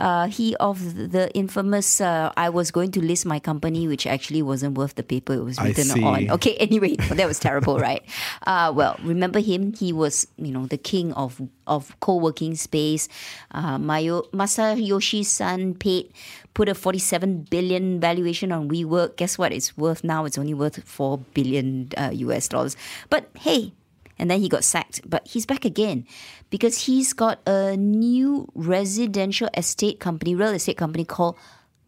Uh, 0.00 0.26
he 0.26 0.56
of 0.56 1.10
the 1.12 1.30
infamous 1.34 2.00
uh, 2.00 2.32
I 2.36 2.48
was 2.48 2.70
going 2.70 2.90
to 2.92 3.00
list 3.00 3.26
my 3.26 3.38
company, 3.38 3.86
which 3.88 4.06
actually 4.06 4.42
wasn't 4.42 4.76
worth 4.76 4.94
the 4.94 5.02
paper 5.02 5.34
it 5.34 5.44
was 5.44 5.60
written 5.60 6.02
on. 6.04 6.30
Okay, 6.30 6.54
anyway, 6.56 6.96
that 7.10 7.26
was 7.26 7.38
terrible, 7.38 7.78
right? 7.78 8.02
Uh, 8.46 8.72
well, 8.74 8.98
remember 9.02 9.40
him? 9.40 9.72
He 9.74 9.92
was, 9.92 10.26
you 10.36 10.52
know, 10.52 10.66
the 10.66 10.78
king 10.78 11.12
of 11.14 11.40
of 11.66 11.98
co-working 12.00 12.54
space. 12.54 13.08
Uh, 13.50 13.78
Mayo, 13.78 14.22
Masayoshi 14.32 15.24
Son 15.24 15.74
paid 15.74 16.12
put 16.54 16.68
a 16.68 16.74
47 16.74 17.48
billion 17.50 18.00
valuation 18.00 18.52
on 18.52 18.68
WeWork. 18.68 19.16
Guess 19.16 19.38
what? 19.38 19.52
It's 19.52 19.76
worth 19.76 20.04
now. 20.04 20.24
It's 20.24 20.38
only 20.38 20.54
worth 20.54 20.82
4 20.82 21.18
billion 21.34 21.90
uh, 21.96 22.10
US 22.12 22.48
dollars. 22.48 22.76
But 23.10 23.28
hey, 23.34 23.72
and 24.18 24.30
then 24.30 24.40
he 24.40 24.48
got 24.48 24.64
sacked. 24.64 25.00
But 25.08 25.26
he's 25.26 25.46
back 25.46 25.64
again 25.64 26.06
because 26.50 26.86
he's 26.86 27.12
got 27.12 27.40
a 27.46 27.76
new 27.76 28.48
residential 28.54 29.48
estate 29.56 30.00
company, 30.00 30.34
real 30.34 30.54
estate 30.54 30.76
company 30.76 31.04
called 31.04 31.36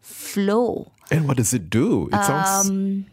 Flow. 0.01 0.91
And 1.09 1.27
what 1.27 1.37
does 1.37 1.53
it 1.53 1.69
do? 1.69 2.07
It 2.11 2.23
sounds. 2.23 2.69
Um, 2.69 3.05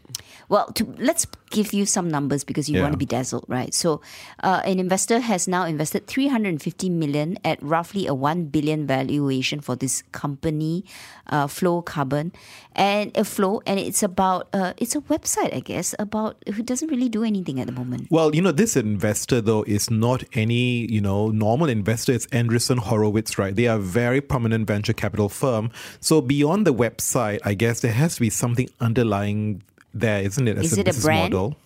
Well, 0.49 0.67
to, 0.73 0.85
let's 0.99 1.27
give 1.51 1.73
you 1.73 1.87
some 1.87 2.09
numbers 2.09 2.45
because 2.45 2.69
you 2.69 2.77
Yeah. 2.77 2.83
want 2.83 2.93
to 2.93 2.99
be 2.99 3.07
dazzled, 3.07 3.45
right? 3.49 3.73
So, 3.73 4.01
uh, 4.43 4.61
an 4.65 4.79
investor 4.79 5.21
has 5.21 5.47
now 5.47 5.65
invested 5.65 6.07
350 6.07 6.91
million 6.91 7.39
at 7.45 7.63
roughly 7.63 8.07
a 8.07 8.15
1 8.15 8.47
billion 8.47 8.87
valuation 8.87 9.61
for 9.61 9.77
this 9.77 10.03
company, 10.13 10.85
uh, 11.31 11.47
Flow 11.47 11.81
Carbon, 11.83 12.33
and 12.75 13.17
a 13.17 13.25
Flow, 13.25 13.63
and 13.67 13.79
it's 13.79 14.03
about 14.03 14.49
uh, 14.53 14.73
it's 14.79 14.95
a 14.97 15.01
website, 15.03 15.55
I 15.55 15.61
guess, 15.61 15.95
about 15.99 16.37
who 16.55 16.63
doesn't 16.63 16.89
really 16.91 17.09
do 17.09 17.23
anything 17.23 17.61
at 17.61 17.67
the 17.67 17.73
moment. 17.73 18.09
Well, 18.11 18.35
you 18.35 18.43
know, 18.43 18.53
this 18.53 18.77
investor 18.77 19.41
though 19.41 19.63
is 19.67 19.91
not 19.91 20.25
any, 20.33 20.91
you 20.91 21.01
know, 21.01 21.29
normal 21.29 21.69
investor. 21.69 22.13
It's 22.13 22.27
Andreessen 22.29 22.79
Horowitz, 22.79 23.39
right? 23.39 23.55
They 23.55 23.69
are 23.69 23.77
a 23.77 23.81
very 23.81 24.21
prominent 24.21 24.67
venture 24.67 24.93
capital 24.93 25.29
firm. 25.29 25.71
So 26.01 26.21
beyond 26.21 26.67
the 26.67 26.75
website, 26.75 27.39
I 27.45 27.55
guess 27.55 27.81
there 27.81 27.93
has 27.93 28.17
to 28.17 28.21
be 28.21 28.31
something 28.31 28.69
underlying 28.81 29.63
there, 29.95 30.23
isn't 30.23 30.47
it? 30.49 30.59
As 30.59 30.67
Is 30.67 30.73
it 30.79 30.81
a 30.83 30.85
business 30.85 31.05
brand? 31.05 31.33
model. 31.33 31.57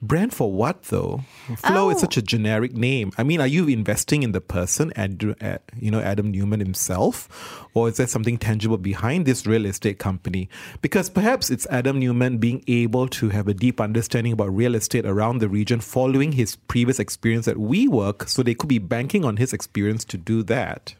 Brand 0.00 0.32
for 0.32 0.52
what 0.52 0.84
though? 0.84 1.22
Flow 1.56 1.90
is 1.90 1.96
Oh. 1.96 2.00
such 2.02 2.16
a 2.16 2.22
generic 2.22 2.72
name. 2.76 3.10
I 3.18 3.24
mean, 3.24 3.40
are 3.40 3.48
you 3.48 3.66
investing 3.66 4.22
in 4.22 4.30
the 4.30 4.40
person, 4.40 4.92
Ad, 4.94 5.34
uh, 5.40 5.58
you 5.76 5.90
know, 5.90 5.98
Adam 5.98 6.30
Neumann 6.30 6.60
himself, 6.60 7.28
or 7.74 7.88
is 7.88 7.96
there 7.96 8.06
something 8.06 8.38
tangible 8.38 8.76
behind 8.78 9.26
this 9.26 9.44
real 9.44 9.66
estate 9.66 9.98
company? 9.98 10.48
Because 10.82 11.10
perhaps 11.10 11.50
it's 11.50 11.66
Adam 11.66 11.98
Neumann 11.98 12.38
being 12.38 12.62
able 12.68 13.08
to 13.08 13.30
have 13.30 13.48
a 13.48 13.54
deep 13.54 13.80
understanding 13.80 14.32
about 14.32 14.54
real 14.54 14.76
estate 14.76 15.04
around 15.04 15.38
the 15.40 15.48
region, 15.48 15.80
following 15.80 16.30
his 16.32 16.54
previous 16.54 17.00
experience 17.00 17.48
at 17.48 17.56
WeWork, 17.56 18.28
so 18.28 18.44
they 18.44 18.54
could 18.54 18.68
be 18.68 18.78
banking 18.78 19.24
on 19.24 19.36
his 19.38 19.52
experience 19.52 20.04
to 20.04 20.16
do 20.16 20.44
that. 20.44 20.94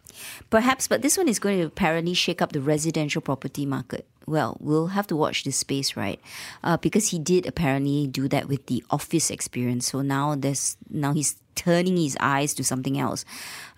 Perhaps, 0.50 0.88
but 0.88 1.02
this 1.02 1.16
one 1.16 1.28
is 1.28 1.38
going 1.38 1.58
to 1.60 1.66
apparently 1.66 2.14
shake 2.14 2.42
up 2.42 2.50
the 2.50 2.60
residential 2.60 3.22
property 3.22 3.64
market. 3.64 4.08
Well, 4.28 4.56
we'll 4.60 4.88
have 4.88 5.06
to 5.08 5.16
watch 5.16 5.44
this 5.44 5.56
space, 5.56 5.96
right? 5.96 6.20
Uh, 6.62 6.76
because 6.76 7.08
he 7.08 7.18
did 7.18 7.46
apparently 7.46 8.06
do 8.06 8.28
that 8.28 8.46
with 8.46 8.66
the 8.66 8.84
office 8.90 9.30
experience. 9.30 9.88
So 9.88 10.02
now 10.02 10.34
there's 10.34 10.76
now 10.90 11.12
he's 11.12 11.36
turning 11.54 11.96
his 11.96 12.16
eyes 12.20 12.54
to 12.54 12.62
something 12.62 12.98
else. 12.98 13.24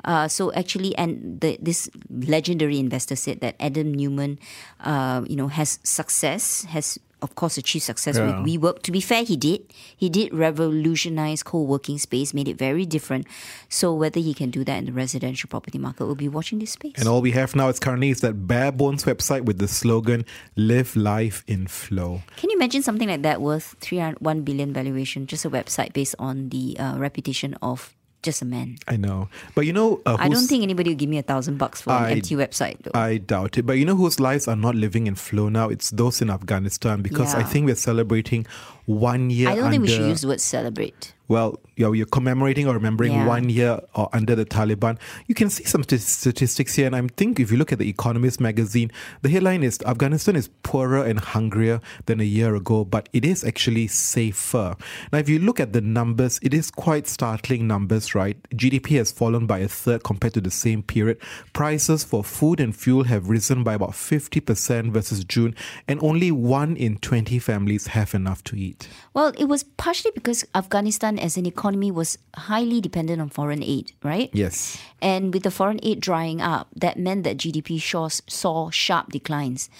Uh, 0.05 0.29
so 0.29 0.53
actually, 0.53 0.95
and 0.97 1.41
the, 1.41 1.57
this 1.63 1.89
legendary 2.11 2.79
investor 2.79 3.17
said 3.17 3.41
that 3.41 3.55
Adam 3.59 3.95
Neumann, 3.95 4.39
uh, 4.81 5.25
you 5.27 5.37
know, 5.37 5.49
has 5.49 5.79
success, 5.83 6.65
has 6.65 6.99
of 7.23 7.35
course 7.35 7.59
achieved 7.59 7.85
success 7.85 8.17
Yeah. 8.17 8.41
with 8.41 8.47
WeWork. 8.47 8.83
To 8.83 8.93
be 8.93 9.01
fair, 9.01 9.25
he 9.25 9.37
did. 9.37 9.63
He 9.97 10.09
did 10.09 10.33
revolutionize 10.33 11.43
co-working 11.43 11.99
space, 11.99 12.33
made 12.35 12.49
it 12.49 12.59
very 12.59 12.87
different. 12.87 13.27
So 13.69 13.95
whether 13.95 14.21
he 14.21 14.35
can 14.35 14.51
do 14.51 14.65
that 14.65 14.77
in 14.79 14.87
the 14.87 14.93
residential 14.93 15.49
property 15.49 15.79
market, 15.79 16.07
we'll 16.07 16.15
be 16.15 16.29
watching 16.29 16.59
this 16.59 16.73
space. 16.73 16.93
And 16.97 17.09
all 17.09 17.21
we 17.21 17.33
have 17.33 17.55
now 17.55 17.69
is 17.69 17.79
currently 17.79 18.11
is 18.11 18.21
that 18.21 18.47
bare 18.47 18.73
bones 18.73 19.05
website 19.05 19.45
with 19.45 19.59
the 19.59 19.69
slogan 19.69 20.25
"Live 20.57 20.97
Life 20.97 21.45
in 21.47 21.67
Flow." 21.67 22.23
Can 22.37 22.51
you 22.51 22.57
imagine 22.57 22.83
something 22.83 23.09
like 23.09 23.23
that 23.23 23.41
worth 23.41 23.77
301 23.81 24.43
billion 24.43 24.73
valuation, 24.73 25.27
just 25.27 25.45
a 25.45 25.51
website 25.51 25.93
based 25.93 26.15
on 26.19 26.49
the 26.51 26.77
uh, 26.79 26.97
reputation 26.99 27.55
of 27.63 27.95
just 28.23 28.43
a 28.43 28.45
man? 28.45 28.77
I 28.87 28.97
know, 28.97 29.29
but 29.55 29.67
you 29.67 29.73
know, 29.73 30.01
uh, 30.07 30.17
I 30.19 30.29
don't 30.29 30.47
think 30.47 30.63
anybody 30.63 30.91
will 30.91 30.97
give 30.97 31.09
me 31.09 31.19
a 31.19 31.23
thousand 31.23 31.59
bucks 31.59 31.81
for 31.81 31.91
I- 31.91 32.11
an 32.11 32.13
empty 32.19 32.35
website. 32.37 32.77
Though. 32.83 32.91
I 32.95 33.19
doubt 33.19 33.59
it. 33.59 33.63
But 33.67 33.75
you 33.75 33.85
know 33.85 33.97
whose 33.97 34.21
lives 34.21 34.47
are 34.49 34.57
not 34.57 34.75
living 34.75 35.07
in 35.07 35.15
flow 35.15 35.49
now? 35.49 35.69
It's 35.69 35.91
those 35.91 36.21
in 36.21 36.31
Afghanistan 36.31 37.03
because 37.03 37.35
I 37.35 37.43
think 37.43 37.67
we're 37.67 37.75
celebrating 37.77 38.47
one 38.87 39.31
year 39.31 39.49
I 39.49 39.55
don't 39.55 39.65
under. 39.65 39.71
think 39.73 39.83
we 39.83 39.89
should 39.89 40.07
use 40.09 40.21
the 40.23 40.29
word 40.29 40.41
celebrate. 40.41 41.15
well, 41.29 41.61
you're, 41.81 41.95
you're 41.97 42.07
commemorating 42.07 42.69
or 42.69 42.75
remembering 42.75 43.13
Yeah. 43.13 43.27
one 43.27 43.49
year 43.49 43.81
or 43.95 44.09
under 44.13 44.37
the 44.37 44.45
Taliban. 44.45 44.99
You 45.27 45.35
can 45.35 45.51
see 45.51 45.65
some 45.65 45.83
st- 45.83 46.01
statistics 46.03 46.75
here, 46.75 46.87
and 46.87 46.95
I 46.95 47.03
think 47.17 47.41
if 47.41 47.51
you 47.51 47.57
look 47.57 47.73
at 47.73 47.79
the 47.79 47.89
Economist 47.89 48.39
magazine, 48.41 48.93
the 49.23 49.31
headline 49.31 49.63
is 49.63 49.79
Afghanistan 49.87 50.37
is 50.37 50.49
poorer 50.63 51.03
and 51.05 51.19
hungrier 51.19 51.81
than 52.07 52.21
a 52.21 52.25
year 52.25 52.55
ago, 52.55 52.85
but 52.85 53.09
it 53.13 53.25
is 53.25 53.43
actually 53.45 53.87
safer. 53.89 54.77
Now, 55.13 55.19
if 55.19 55.29
you 55.29 55.39
look 55.39 55.59
at 55.59 55.73
the 55.73 55.81
numbers, 55.81 56.39
it 56.43 56.53
is 56.53 56.71
quite 56.71 57.09
startling 57.09 57.67
numbers, 57.67 58.15
right? 58.15 58.37
GDP 58.55 58.99
has 58.99 59.11
fallen 59.11 59.47
by 59.47 59.61
a 59.61 59.69
third 59.69 60.05
compared 60.05 60.35
to 60.35 60.41
the 60.43 60.51
same 60.51 60.83
period. 60.83 61.19
Prices 61.55 62.05
for 62.05 62.23
food 62.23 62.61
and 62.61 62.77
fuel 62.77 63.05
have 63.05 63.29
risen 63.31 63.65
by 63.65 63.75
about 63.75 63.93
50% 63.93 64.93
versus 64.93 65.25
June, 65.25 65.55
and 65.89 65.99
only 66.03 66.31
one 66.31 66.77
in 66.77 66.99
20 66.99 67.39
families 67.39 67.87
have 67.89 68.15
enough 68.15 68.45
to 68.45 68.57
eat. 68.57 68.89
Well, 69.15 69.33
it 69.39 69.47
was 69.47 69.63
partially 69.63 70.11
because 70.15 70.45
Afghanistan 70.55 71.19
as 71.19 71.37
an 71.39 71.47
economy 71.47 71.70
was 71.79 72.19
highly 72.35 72.81
dependent 72.81 73.21
on 73.21 73.29
foreign 73.29 73.63
aid, 73.63 73.93
right? 74.03 74.31
Yes. 74.33 74.79
And 75.03 75.33
with 75.33 75.45
the 75.45 75.51
foreign 75.51 75.81
aid 75.83 76.01
drying 76.01 76.41
up, 76.41 76.69
that 76.77 76.99
meant 76.99 77.25
that 77.25 77.37
GDP 77.37 77.81
saw, 77.81 78.09
saw 78.09 78.71
sharp 78.71 79.11
declines. 79.13 79.71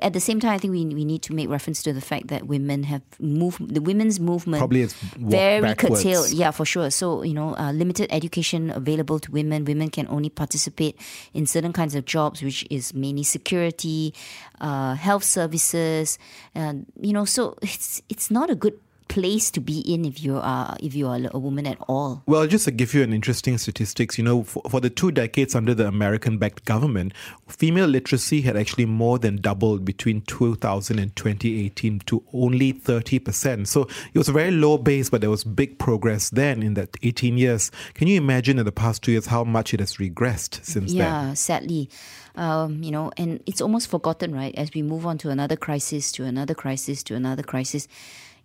At 0.00 0.12
the 0.12 0.20
same 0.20 0.40
time, 0.40 0.52
I 0.52 0.58
think 0.58 0.72
we, 0.72 0.86
we 0.86 1.04
need 1.04 1.22
to 1.22 1.34
make 1.34 1.48
reference 1.48 1.82
to 1.82 1.92
the 1.92 2.00
fact 2.00 2.28
that 2.28 2.46
women 2.46 2.84
have 2.84 3.02
moved, 3.20 3.74
the 3.74 3.80
women's 3.80 4.18
movement 4.18 4.60
Probably 4.60 4.82
it's 4.82 4.94
very 4.94 5.60
backwards. 5.60 6.02
curtailed. 6.02 6.32
Yeah, 6.32 6.50
for 6.50 6.64
sure. 6.64 6.90
So, 6.90 7.22
you 7.22 7.34
know, 7.34 7.54
uh, 7.56 7.72
limited 7.72 8.08
education 8.10 8.70
available 8.70 9.18
to 9.20 9.30
women. 9.30 9.64
Women 9.64 9.90
can 9.90 10.06
only 10.08 10.30
participate 10.30 10.98
in 11.34 11.46
certain 11.46 11.72
kinds 11.72 11.94
of 11.94 12.04
jobs, 12.06 12.42
which 12.42 12.66
is 12.70 12.94
mainly 12.94 13.22
security, 13.22 14.14
uh, 14.60 14.94
health 14.94 15.24
services. 15.24 16.18
And, 16.54 16.86
you 17.00 17.12
know, 17.12 17.24
so 17.24 17.58
it's, 17.62 18.00
it's 18.08 18.30
not 18.30 18.48
a 18.48 18.54
good 18.54 18.78
place 19.08 19.50
to 19.52 19.60
be 19.60 19.80
in 19.80 20.04
if 20.04 20.22
you 20.22 20.36
are 20.36 20.76
if 20.80 20.94
you 20.94 21.08
are 21.08 21.20
a 21.32 21.38
woman 21.38 21.66
at 21.66 21.78
all. 21.88 22.22
Well, 22.26 22.46
just 22.46 22.64
to 22.66 22.70
give 22.70 22.94
you 22.94 23.02
an 23.02 23.12
interesting 23.12 23.58
statistics, 23.58 24.18
you 24.18 24.24
know, 24.24 24.42
for, 24.42 24.62
for 24.68 24.80
the 24.80 24.90
two 24.90 25.10
decades 25.10 25.54
under 25.54 25.74
the 25.74 25.86
American-backed 25.86 26.64
government, 26.64 27.12
female 27.48 27.86
literacy 27.86 28.42
had 28.42 28.56
actually 28.56 28.86
more 28.86 29.18
than 29.18 29.36
doubled 29.36 29.84
between 29.84 30.22
2000 30.22 30.98
and 30.98 31.14
2018 31.16 32.00
to 32.00 32.22
only 32.32 32.72
30%. 32.72 33.66
So 33.66 33.82
it 34.12 34.18
was 34.18 34.28
a 34.28 34.32
very 34.32 34.50
low 34.50 34.78
base, 34.78 35.10
but 35.10 35.20
there 35.20 35.30
was 35.30 35.44
big 35.44 35.78
progress 35.78 36.30
then 36.30 36.62
in 36.62 36.74
that 36.74 36.96
18 37.02 37.38
years. 37.38 37.70
Can 37.94 38.08
you 38.08 38.16
imagine 38.16 38.58
in 38.58 38.64
the 38.64 38.72
past 38.72 39.02
two 39.02 39.12
years 39.12 39.26
how 39.26 39.44
much 39.44 39.72
it 39.72 39.80
has 39.80 39.96
regressed 39.96 40.64
since 40.64 40.92
then? 40.92 40.98
Yeah, 40.98 41.34
sadly. 41.34 41.88
Um, 42.34 42.82
you 42.82 42.90
know, 42.90 43.12
and 43.16 43.42
it's 43.46 43.62
almost 43.62 43.88
forgotten, 43.88 44.34
right? 44.34 44.54
As 44.56 44.70
we 44.74 44.82
move 44.82 45.06
on 45.06 45.16
to 45.18 45.30
another 45.30 45.56
crisis, 45.56 46.12
to 46.12 46.24
another 46.24 46.54
crisis, 46.54 47.02
to 47.04 47.14
another 47.14 47.42
crisis. 47.42 47.88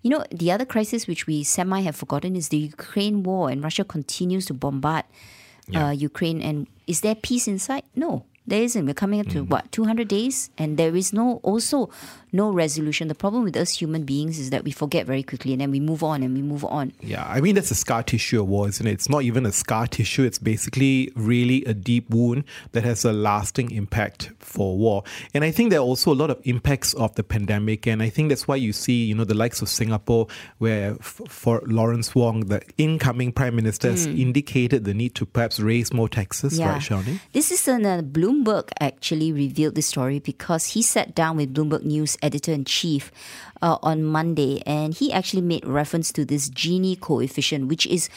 You 0.02 0.10
know, 0.10 0.26
the 0.32 0.52
other 0.52 0.66
crisis 0.66 1.08
which 1.08 1.28
we 1.28 1.44
semi 1.44 1.82
have 1.82 1.96
forgotten 1.96 2.36
is 2.36 2.50
the 2.50 2.58
Ukraine 2.58 3.24
war, 3.24 3.50
and 3.50 3.64
Russia 3.64 3.84
continues 3.84 4.46
to 4.48 4.54
bombard 4.54 5.06
uh, 5.76 5.90
Ukraine. 5.90 6.42
And 6.42 6.68
is 6.88 7.02
there 7.02 7.16
peace 7.16 7.48
inside? 7.48 7.84
No, 7.96 8.26
there 8.52 8.64
isn't. 8.64 8.86
We're 8.86 8.94
coming 8.94 9.20
up 9.20 9.28
to 9.28 9.44
what, 9.44 9.72
200 9.72 10.08
days? 10.08 10.50
And 10.58 10.78
there 10.78 10.96
is 10.96 11.14
no, 11.14 11.40
also, 11.44 11.90
no 12.32 12.52
resolution. 12.52 13.08
The 13.08 13.16
problem 13.16 13.44
with 13.44 13.58
us 13.58 13.80
human 13.80 14.04
beings 14.04 14.40
is 14.40 14.50
that 14.52 14.64
we 14.64 14.72
forget 14.72 15.06
very 15.06 15.24
quickly 15.24 15.54
and 15.54 15.62
then 15.62 15.72
we 15.72 15.80
move 15.80 16.04
on 16.04 16.24
and 16.24 16.34
we 16.34 16.42
move 16.42 16.64
on. 16.66 16.94
Yeah, 17.02 17.26
I 17.28 17.42
mean, 17.42 17.56
that's 17.56 17.72
a 17.72 17.76
scar 17.76 18.04
tissue 18.04 18.42
of 18.42 18.48
war, 18.48 18.68
isn't 18.68 18.86
it? 18.86 18.92
It's 18.92 19.10
not 19.10 19.24
even 19.24 19.46
a 19.46 19.52
scar 19.52 19.88
tissue. 19.88 20.24
It's 20.24 20.38
basically 20.40 21.12
really 21.16 21.64
a 21.66 21.74
deep 21.74 22.10
wound 22.10 22.44
that 22.74 22.84
has 22.84 23.06
a 23.06 23.12
lasting 23.14 23.72
impact 23.72 24.32
for 24.40 24.78
war. 24.78 25.04
And 25.34 25.44
I 25.44 25.52
think 25.52 25.70
there 25.70 25.80
are 25.80 25.84
also 25.84 26.14
a 26.14 26.16
lot 26.16 26.30
of 26.30 26.40
impacts 26.44 26.94
of 26.94 27.16
the 27.16 27.24
pandemic. 27.24 27.88
And 27.88 28.04
I 28.04 28.10
think 28.10 28.30
that's 28.30 28.48
why 28.48 28.58
you 28.58 28.74
see, 28.74 29.06
you 29.06 29.16
know, 29.16 29.24
the 29.24 29.34
likes 29.34 29.62
of 29.62 29.70
Singapore, 29.70 30.28
where 30.58 30.92
f- 31.00 31.22
for 31.28 31.62
Lawrence 31.66 32.14
Wong, 32.14 32.42
the 32.48 32.62
incoming 32.78 33.32
prime 33.32 33.56
minister, 33.56 33.92
has 33.92 34.06
indicated 34.06 34.86
the 34.86 34.94
need 34.94 35.16
to 35.16 35.26
perhaps 35.26 35.60
raise 35.60 35.94
more 35.94 36.10
taxes, 36.10 36.60
right, 36.60 36.82
Shou 36.82 37.02
Ning? 37.04 37.20
This 37.34 37.52
is 37.52 37.68
an, 37.68 37.86
uh, 37.86 38.02
Bloomberg 38.41 38.69
actually 38.80 39.32
revealed 39.32 39.75
this 39.75 39.88
story 39.88 40.19
because 40.19 40.73
he 40.73 40.82
sat 40.82 41.13
down 41.13 41.38
with 41.38 41.54
Bloomberg 41.54 41.84
News 41.84 42.17
editor 42.21 42.51
in 42.51 42.65
chief 42.65 43.12
uh, 43.62 43.77
on 43.84 44.04
Monday, 44.04 44.62
and 44.65 44.93
he 44.93 45.13
actually 45.13 45.41
made 45.41 45.65
reference 45.65 46.12
to 46.13 46.25
this 46.25 46.49
Gini 46.49 46.99
coefficient, 46.99 47.67
which 47.67 47.86
is 47.86 48.10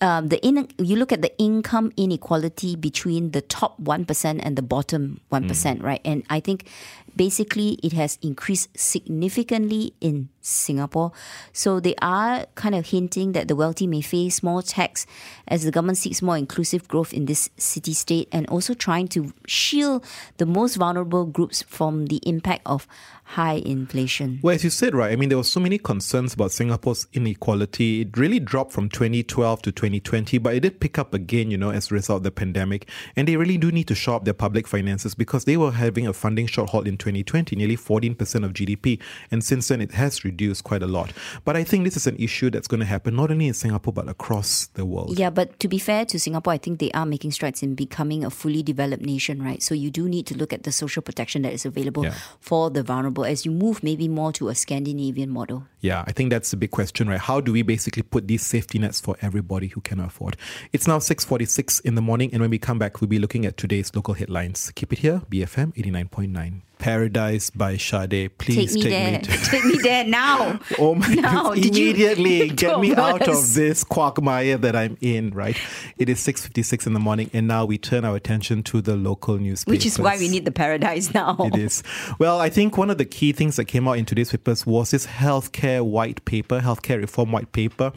um, 0.00 0.28
the 0.28 0.44
in, 0.46 0.68
you 0.78 0.96
look 0.96 1.12
at 1.12 1.22
the 1.22 1.36
income 1.38 1.92
inequality 1.96 2.76
between 2.76 3.32
the 3.32 3.40
top 3.40 3.78
one 3.78 4.04
percent 4.04 4.40
and 4.42 4.56
the 4.56 4.62
bottom 4.62 5.20
one 5.28 5.48
right? 5.82 6.00
And 6.04 6.24
I 6.30 6.40
think 6.40 6.68
basically 7.16 7.78
it 7.82 7.92
has 7.92 8.18
increased 8.22 8.68
significantly 8.78 9.94
in 10.00 10.28
Singapore. 10.40 11.12
So 11.52 11.80
they 11.80 11.94
are 12.00 12.46
kind 12.54 12.74
of 12.74 12.86
hinting 12.86 13.32
that 13.32 13.48
the 13.48 13.56
wealthy 13.56 13.86
may 13.86 14.00
face 14.00 14.42
more 14.42 14.62
tax 14.62 15.06
as 15.46 15.64
the 15.64 15.70
government 15.70 15.98
seeks 15.98 16.22
more 16.22 16.36
inclusive 16.36 16.88
growth 16.88 17.12
in 17.12 17.26
this 17.26 17.50
city 17.56 17.92
state 17.92 18.28
and 18.32 18.46
also 18.48 18.74
trying 18.74 19.08
to 19.08 19.32
shield 19.46 20.04
the 20.38 20.46
most 20.46 20.76
vulnerable 20.76 21.26
groups 21.26 21.62
from 21.62 22.06
the 22.06 22.20
impact 22.24 22.62
of 22.66 22.86
high 23.30 23.62
inflation. 23.64 24.40
Well, 24.42 24.56
as 24.56 24.64
you 24.64 24.70
said, 24.70 24.92
right, 24.92 25.12
I 25.12 25.16
mean, 25.16 25.28
there 25.28 25.38
were 25.38 25.44
so 25.44 25.60
many 25.60 25.78
concerns 25.78 26.34
about 26.34 26.50
Singapore's 26.50 27.06
inequality. 27.12 28.00
It 28.00 28.16
really 28.16 28.40
dropped 28.40 28.72
from 28.72 28.88
2012 28.88 29.62
to 29.62 29.72
2020, 29.72 30.38
but 30.38 30.54
it 30.54 30.60
did 30.60 30.80
pick 30.80 30.98
up 30.98 31.14
again, 31.14 31.48
you 31.48 31.56
know, 31.56 31.70
as 31.70 31.90
a 31.90 31.94
result 31.94 32.18
of 32.18 32.22
the 32.24 32.32
pandemic. 32.32 32.88
And 33.14 33.28
they 33.28 33.36
really 33.36 33.56
do 33.56 33.70
need 33.70 33.86
to 33.86 33.94
shore 33.94 34.16
up 34.16 34.24
their 34.24 34.34
public 34.34 34.66
finances 34.66 35.14
because 35.14 35.44
they 35.44 35.56
were 35.56 35.70
having 35.70 36.08
a 36.08 36.12
funding 36.12 36.48
shortfall 36.48 36.86
in 36.86 36.96
2020, 36.96 37.54
nearly 37.54 37.76
14% 37.76 38.44
of 38.44 38.52
GDP. 38.52 39.00
And 39.30 39.44
since 39.44 39.68
then, 39.68 39.80
it 39.80 39.92
has 39.92 40.24
reduced 40.30 40.62
quite 40.64 40.82
a 40.82 40.86
lot. 40.86 41.12
But 41.44 41.56
I 41.56 41.64
think 41.64 41.84
this 41.84 41.96
is 41.96 42.06
an 42.06 42.16
issue 42.16 42.50
that's 42.50 42.68
going 42.68 42.80
to 42.80 42.86
happen 42.86 43.16
not 43.16 43.30
only 43.30 43.46
in 43.48 43.54
Singapore, 43.54 43.92
but 43.92 44.08
across 44.08 44.66
the 44.78 44.84
world. 44.84 45.18
Yeah, 45.18 45.30
but 45.30 45.58
to 45.60 45.68
be 45.68 45.78
fair 45.78 46.04
to 46.06 46.18
Singapore, 46.18 46.52
I 46.52 46.58
think 46.58 46.78
they 46.78 46.90
are 46.92 47.06
making 47.06 47.32
strides 47.32 47.62
in 47.62 47.74
becoming 47.74 48.24
a 48.24 48.30
fully 48.30 48.62
developed 48.62 49.04
nation, 49.04 49.42
right? 49.42 49.62
So 49.62 49.74
you 49.74 49.90
do 49.90 50.08
need 50.08 50.26
to 50.26 50.34
look 50.36 50.52
at 50.52 50.62
the 50.62 50.72
social 50.72 51.02
protection 51.02 51.42
that 51.42 51.52
is 51.52 51.64
available 51.66 52.04
Yeah. 52.04 52.14
for 52.40 52.70
the 52.70 52.82
vulnerable 52.82 53.24
as 53.24 53.44
you 53.44 53.52
move 53.52 53.82
maybe 53.82 54.08
more 54.08 54.32
to 54.32 54.48
a 54.48 54.54
Scandinavian 54.54 55.30
model? 55.30 55.64
Yeah, 55.80 56.04
I 56.06 56.12
think 56.12 56.30
that's 56.30 56.50
the 56.50 56.56
big 56.56 56.70
question, 56.70 57.08
right? 57.08 57.20
How 57.20 57.40
do 57.40 57.52
we 57.52 57.62
basically 57.62 58.02
put 58.02 58.28
these 58.28 58.42
safety 58.44 58.78
nets 58.78 59.00
for 59.00 59.16
everybody 59.20 59.68
who 59.68 59.80
can 59.80 59.98
afford? 60.00 60.36
It's 60.72 60.86
now 60.86 60.98
6:46 61.00 61.80
in 61.80 61.94
the 61.94 62.02
morning, 62.02 62.30
and 62.32 62.40
when 62.40 62.50
we 62.50 62.58
come 62.58 62.78
back, 62.78 63.00
we'll 63.00 63.08
be 63.08 63.18
looking 63.18 63.46
at 63.46 63.56
today's 63.56 63.90
local 63.94 64.14
headlines. 64.14 64.70
Keep 64.74 64.92
it 64.92 64.98
here, 65.00 65.22
BFM 65.30 65.72
89.9. 65.76 66.62
Paradise 66.80 67.50
by 67.50 67.76
Sade. 67.76 68.36
Please 68.38 68.72
Take 68.72 68.74
me 68.74 68.82
take 68.82 68.90
there. 68.90 69.12
me 69.12 69.18
to 69.18 69.44
Take 69.50 69.64
me 69.64 69.78
there 69.82 70.04
now. 70.04 70.58
Oh 70.78 70.94
my 70.94 71.06
Now, 71.14 71.50
goodness. 71.50 71.66
did 71.66 71.76
you- 71.76 71.90
Immediately 71.90 72.48
get 72.56 72.80
me 72.80 72.94
out 72.94 73.28
of 73.28 73.54
this 73.54 73.84
quagmire 73.84 74.56
that 74.58 74.74
I'm 74.74 74.96
in, 75.00 75.30
right? 75.30 75.56
It 75.98 76.08
is 76.08 76.18
6.56 76.20 76.86
in 76.86 76.94
the 76.94 77.00
morning 77.00 77.30
and 77.32 77.46
now 77.46 77.64
we 77.66 77.76
turn 77.78 78.04
our 78.04 78.16
attention 78.16 78.62
to 78.64 78.80
the 78.80 78.96
local 78.96 79.38
newspapers. 79.38 79.70
Which 79.70 79.86
is 79.86 79.98
why 79.98 80.16
we 80.18 80.28
need 80.28 80.44
the 80.44 80.50
paradise 80.52 81.12
now. 81.14 81.36
It 81.40 81.56
is. 81.56 81.82
Well, 82.18 82.40
I 82.40 82.48
think 82.48 82.78
one 82.78 82.90
of 82.90 82.98
the 82.98 83.04
key 83.04 83.32
things 83.32 83.56
that 83.56 83.66
came 83.66 83.86
out 83.86 83.98
in 83.98 84.04
today's 84.06 84.30
papers 84.30 84.64
was 84.66 84.90
this 84.92 85.06
healthcare 85.06 85.84
white 85.84 86.24
paper, 86.24 86.60
healthcare 86.60 86.98
reform 87.00 87.30
white 87.32 87.52
paper. 87.52 87.92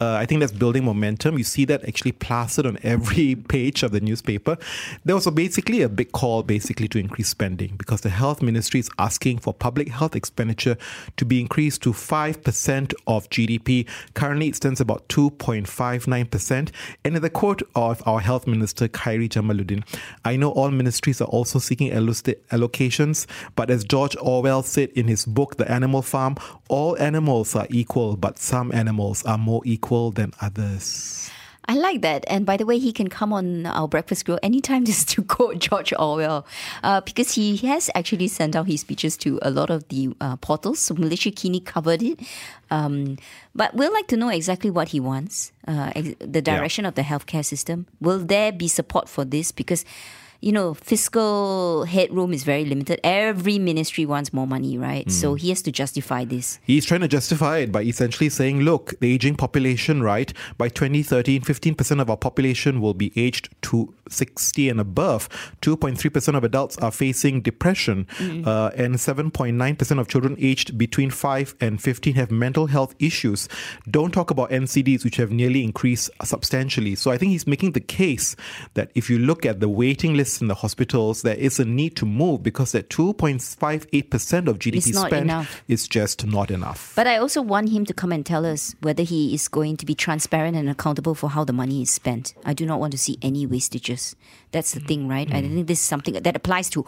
Uh, 0.00 0.14
I 0.14 0.26
think 0.26 0.40
that's 0.40 0.52
building 0.52 0.84
momentum. 0.84 1.36
You 1.38 1.44
see 1.44 1.64
that 1.66 1.84
actually 1.88 2.12
plastered 2.12 2.66
on 2.66 2.78
every 2.82 3.34
page 3.34 3.82
of 3.82 3.90
the 3.90 4.00
newspaper. 4.00 4.56
There 5.04 5.14
was 5.16 5.26
a 5.26 5.30
basically 5.32 5.82
a 5.82 5.88
big 5.88 6.12
call, 6.12 6.42
basically 6.42 6.86
to 6.88 6.98
increase 6.98 7.28
spending 7.28 7.74
because 7.76 8.02
the 8.02 8.10
health 8.20 8.42
ministry 8.42 8.80
is 8.80 8.90
asking 8.98 9.38
for 9.38 9.52
public 9.52 9.88
health 9.88 10.14
expenditure 10.14 10.76
to 11.16 11.24
be 11.24 11.40
increased 11.40 11.82
to 11.82 11.92
five 11.92 12.42
percent 12.44 12.94
of 13.06 13.28
GDP. 13.30 13.88
Currently, 14.14 14.48
it 14.48 14.56
stands 14.56 14.80
about 14.80 15.08
two 15.08 15.30
point 15.30 15.66
five 15.66 16.06
nine 16.06 16.26
percent. 16.26 16.70
And 17.04 17.16
in 17.16 17.22
the 17.22 17.30
quote 17.30 17.62
of 17.74 18.06
our 18.06 18.20
health 18.20 18.46
minister 18.46 18.88
Khairy 18.88 19.28
Jamaluddin, 19.28 19.82
I 20.24 20.36
know 20.36 20.50
all 20.50 20.70
ministries 20.70 21.20
are 21.20 21.28
also 21.28 21.58
seeking 21.58 21.90
allocations, 21.90 23.26
but 23.56 23.70
as 23.70 23.84
George 23.84 24.16
Orwell 24.20 24.62
said 24.62 24.90
in 24.90 25.08
his 25.08 25.24
book 25.24 25.56
The 25.56 25.70
Animal 25.70 26.02
Farm, 26.02 26.36
all 26.68 26.98
animals 26.98 27.56
are 27.56 27.66
equal, 27.70 28.16
but 28.16 28.38
some 28.38 28.70
animals 28.72 29.24
are 29.24 29.38
more 29.38 29.62
equal 29.64 30.10
than 30.10 30.32
others. 30.40 31.30
I 31.70 31.74
like 31.74 32.02
that. 32.02 32.24
And 32.26 32.44
by 32.44 32.56
the 32.56 32.66
way, 32.66 32.80
he 32.80 32.92
can 32.92 33.06
come 33.06 33.32
on 33.32 33.64
our 33.64 33.86
breakfast 33.86 34.24
grill 34.24 34.40
anytime 34.42 34.84
just 34.90 35.08
to 35.10 35.22
quote 35.22 35.60
George 35.60 35.92
Orwell, 35.96 36.44
uh, 36.82 37.00
because 37.02 37.34
he 37.34 37.58
has 37.58 37.88
actually 37.94 38.26
sent 38.26 38.56
out 38.56 38.66
his 38.66 38.80
speeches 38.80 39.16
to 39.18 39.38
a 39.40 39.52
lot 39.52 39.70
of 39.70 39.86
the 39.86 40.10
uh, 40.20 40.34
portals. 40.34 40.80
So 40.80 40.96
Malaysiakini 40.96 41.64
covered 41.64 42.02
it. 42.02 42.18
Um, 42.72 43.18
but 43.54 43.72
we'd 43.74 43.90
like 43.90 44.08
to 44.08 44.16
know 44.16 44.30
exactly 44.30 44.68
what 44.68 44.88
he 44.88 44.98
wants, 44.98 45.52
uh, 45.68 45.92
ex- 45.94 46.16
the 46.18 46.42
direction 46.42 46.84
of 46.86 46.96
the 46.96 47.02
healthcare 47.02 47.44
system. 47.44 47.86
Will 48.00 48.18
there 48.18 48.50
be 48.50 48.66
support 48.66 49.08
for 49.08 49.24
this? 49.24 49.52
Because 49.52 49.84
you 50.40 50.52
know, 50.52 50.72
fiscal 50.72 51.84
headroom 51.84 52.32
is 52.32 52.44
very 52.44 52.64
limited. 52.64 52.98
Every 53.04 53.58
ministry 53.58 54.06
wants 54.06 54.32
more 54.32 54.46
money, 54.46 54.78
right? 54.78 55.10
So 55.10 55.34
he 55.34 55.50
has 55.50 55.60
to 55.62 55.72
justify 55.72 56.24
this. 56.24 56.58
He's 56.62 56.86
trying 56.86 57.02
to 57.02 57.08
justify 57.08 57.58
it 57.58 57.72
by 57.72 57.82
essentially 57.82 58.30
saying, 58.30 58.60
look, 58.60 58.98
the 59.00 59.12
aging 59.12 59.36
population, 59.36 60.02
right? 60.02 60.32
By 60.56 60.70
2013, 60.70 61.42
15% 61.42 62.00
of 62.00 62.08
our 62.08 62.16
population 62.16 62.80
will 62.80 62.94
be 62.94 63.12
aged 63.16 63.50
to 63.62 63.94
60 64.08 64.70
and 64.70 64.80
above. 64.80 65.28
2.3% 65.60 66.36
of 66.36 66.44
adults 66.44 66.78
are 66.78 66.90
facing 66.90 67.42
depression, 67.42 68.06
uh, 68.20 68.70
and 68.74 68.94
7.9% 68.94 69.98
of 69.98 70.08
children 70.08 70.36
aged 70.38 70.78
between 70.78 71.10
5 71.10 71.54
and 71.60 71.82
15 71.82 72.14
have 72.14 72.30
mental 72.30 72.66
health 72.66 72.94
issues. 72.98 73.48
Don't 73.90 74.12
talk 74.12 74.30
about 74.30 74.50
NCDs, 74.50 75.04
which 75.04 75.16
have 75.16 75.30
nearly 75.30 75.62
increased 75.62 76.10
substantially. 76.24 76.94
So 76.94 77.10
I 77.10 77.18
think 77.18 77.32
he's 77.32 77.46
making 77.46 77.72
the 77.72 77.80
case 77.80 78.36
that 78.74 78.90
if 78.94 79.10
you 79.10 79.18
look 79.18 79.44
at 79.44 79.60
the 79.60 79.68
waiting 79.68 80.14
lists 80.14 80.29
in 80.38 80.48
the 80.48 80.54
hospitals, 80.54 81.22
there 81.22 81.34
is 81.34 81.58
a 81.58 81.64
need 81.64 81.96
to 81.96 82.06
move 82.06 82.42
because 82.42 82.72
that 82.72 82.90
2.58% 82.90 84.48
of 84.48 84.58
GDP 84.58 84.94
spent 84.94 85.24
enough. 85.24 85.62
is 85.66 85.88
just 85.88 86.26
not 86.26 86.50
enough. 86.50 86.92
But 86.94 87.06
I 87.06 87.16
also 87.16 87.40
want 87.40 87.70
him 87.70 87.86
to 87.86 87.94
come 87.94 88.12
and 88.12 88.24
tell 88.24 88.44
us 88.44 88.74
whether 88.82 89.02
he 89.02 89.34
is 89.34 89.48
going 89.48 89.76
to 89.78 89.86
be 89.86 89.94
transparent 89.94 90.56
and 90.56 90.68
accountable 90.68 91.14
for 91.14 91.30
how 91.30 91.44
the 91.44 91.52
money 91.52 91.82
is 91.82 91.90
spent. 91.90 92.34
I 92.44 92.52
do 92.52 92.66
not 92.66 92.80
want 92.80 92.92
to 92.92 92.98
see 92.98 93.18
any 93.22 93.46
wastages. 93.46 94.14
That's 94.52 94.72
the 94.72 94.80
thing, 94.80 95.08
right? 95.08 95.30
I 95.32 95.40
hmm. 95.40 95.54
think 95.54 95.66
this 95.66 95.80
is 95.80 95.86
something 95.86 96.14
that 96.14 96.36
applies 96.36 96.68
to 96.70 96.84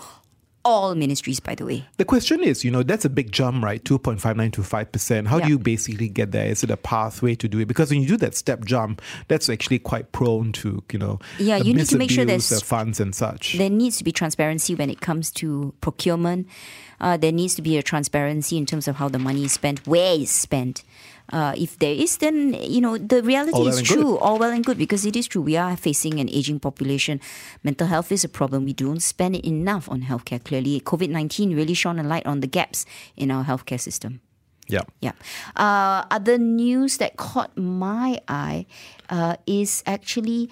all 0.64 0.94
ministries, 0.94 1.40
by 1.40 1.54
the 1.54 1.64
way. 1.66 1.84
The 1.96 2.04
question 2.04 2.42
is, 2.42 2.64
you 2.64 2.70
know, 2.70 2.82
that's 2.82 3.04
a 3.04 3.10
big 3.10 3.32
jump, 3.32 3.64
right? 3.64 3.82
2.59 3.82 4.52
to 4.52 4.62
5%. 4.62 5.26
How 5.26 5.38
Yeah. 5.38 5.44
do 5.44 5.50
you 5.50 5.58
basically 5.58 6.08
get 6.08 6.32
there? 6.32 6.46
Is 6.46 6.62
it 6.62 6.70
a 6.70 6.76
pathway 6.76 7.34
to 7.36 7.48
do 7.48 7.58
it? 7.58 7.66
Because 7.66 7.90
when 7.90 8.00
you 8.00 8.06
do 8.08 8.16
that 8.18 8.34
step 8.36 8.64
jump, 8.64 9.02
that's 9.28 9.48
actually 9.48 9.80
quite 9.80 10.12
prone 10.12 10.52
to, 10.52 10.82
you 10.92 10.98
know, 10.98 11.18
Yeah, 11.38 11.56
you 11.56 11.74
need 11.74 11.86
to 11.86 11.98
make 11.98 12.10
sure 12.10 12.24
there's- 12.24 12.62
funds 12.62 13.00
and 13.00 13.14
such. 13.14 13.54
There 13.58 13.70
needs 13.70 13.96
to 13.98 14.04
be 14.04 14.12
transparency 14.12 14.74
when 14.74 14.88
it 14.90 15.00
comes 15.00 15.30
to 15.32 15.74
procurement. 15.80 16.46
Uh, 17.00 17.16
there 17.16 17.32
needs 17.32 17.54
to 17.56 17.62
be 17.62 17.76
a 17.76 17.82
transparency 17.82 18.56
in 18.56 18.64
terms 18.64 18.86
of 18.86 18.96
how 18.96 19.08
the 19.08 19.18
money 19.18 19.44
is 19.44 19.52
spent, 19.52 19.84
where 19.86 20.14
it's 20.14 20.30
spent. 20.30 20.84
Uh, 21.32 21.54
if 21.56 21.78
there 21.78 21.94
is, 21.94 22.18
then 22.18 22.52
you 22.60 22.80
know 22.80 22.98
the 22.98 23.22
reality 23.22 23.56
All 23.56 23.66
is 23.66 23.80
true. 23.80 24.18
All 24.18 24.38
well 24.38 24.52
and 24.52 24.64
good 24.64 24.76
because 24.76 25.06
it 25.06 25.16
is 25.16 25.26
true. 25.26 25.40
We 25.40 25.56
are 25.56 25.76
facing 25.76 26.20
an 26.20 26.28
aging 26.28 26.60
population. 26.60 27.20
Mental 27.64 27.86
health 27.88 28.12
is 28.12 28.22
a 28.22 28.28
problem. 28.28 28.66
We 28.68 28.74
don't 28.74 29.00
spend 29.00 29.36
enough 29.36 29.88
on 29.88 30.02
healthcare. 30.02 30.44
Clearly, 30.44 30.80
COVID 30.84 31.08
nineteen 31.08 31.56
really 31.56 31.72
shone 31.72 31.98
a 31.98 32.04
light 32.04 32.26
on 32.26 32.40
the 32.40 32.46
gaps 32.46 32.84
in 33.16 33.30
our 33.30 33.44
healthcare 33.44 33.80
system. 33.80 34.20
Yeah. 34.68 34.82
Yeah. 35.00 35.12
Uh, 35.56 36.04
other 36.10 36.38
news 36.38 36.98
that 36.98 37.16
caught 37.16 37.56
my 37.56 38.20
eye 38.28 38.66
uh, 39.10 39.36
is 39.46 39.82
actually, 39.86 40.48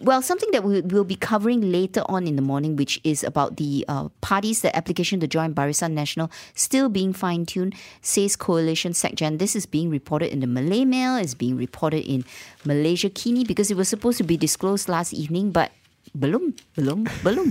well, 0.00 0.20
something 0.20 0.50
that 0.50 0.64
we 0.64 0.80
will 0.82 1.04
be 1.04 1.16
covering 1.16 1.72
later 1.72 2.02
on 2.06 2.26
in 2.26 2.36
the 2.36 2.42
morning, 2.42 2.76
which 2.76 3.00
is 3.04 3.22
about 3.24 3.56
the 3.56 3.84
uh, 3.88 4.08
parties, 4.20 4.60
the 4.60 4.74
application 4.76 5.20
to 5.20 5.26
join 5.26 5.54
Barisan 5.54 5.94
Nasional 5.94 6.30
still 6.54 6.88
being 6.88 7.12
fine 7.12 7.46
tuned, 7.46 7.74
says 8.02 8.36
Coalition 8.36 8.92
SecGen. 8.92 9.38
This 9.38 9.56
is 9.56 9.66
being 9.66 9.88
reported 9.88 10.32
in 10.32 10.40
the 10.40 10.46
Malay 10.46 10.84
Mail, 10.84 11.16
it's 11.16 11.34
being 11.34 11.56
reported 11.56 12.04
in 12.04 12.24
Malaysiakini 12.66 13.46
because 13.46 13.70
it 13.70 13.76
was 13.76 13.88
supposed 13.88 14.18
to 14.18 14.24
be 14.24 14.36
disclosed 14.36 14.88
last 14.88 15.14
evening, 15.14 15.52
but 15.52 15.70
belum, 16.12 16.52
belum, 16.76 17.04
belum. 17.24 17.48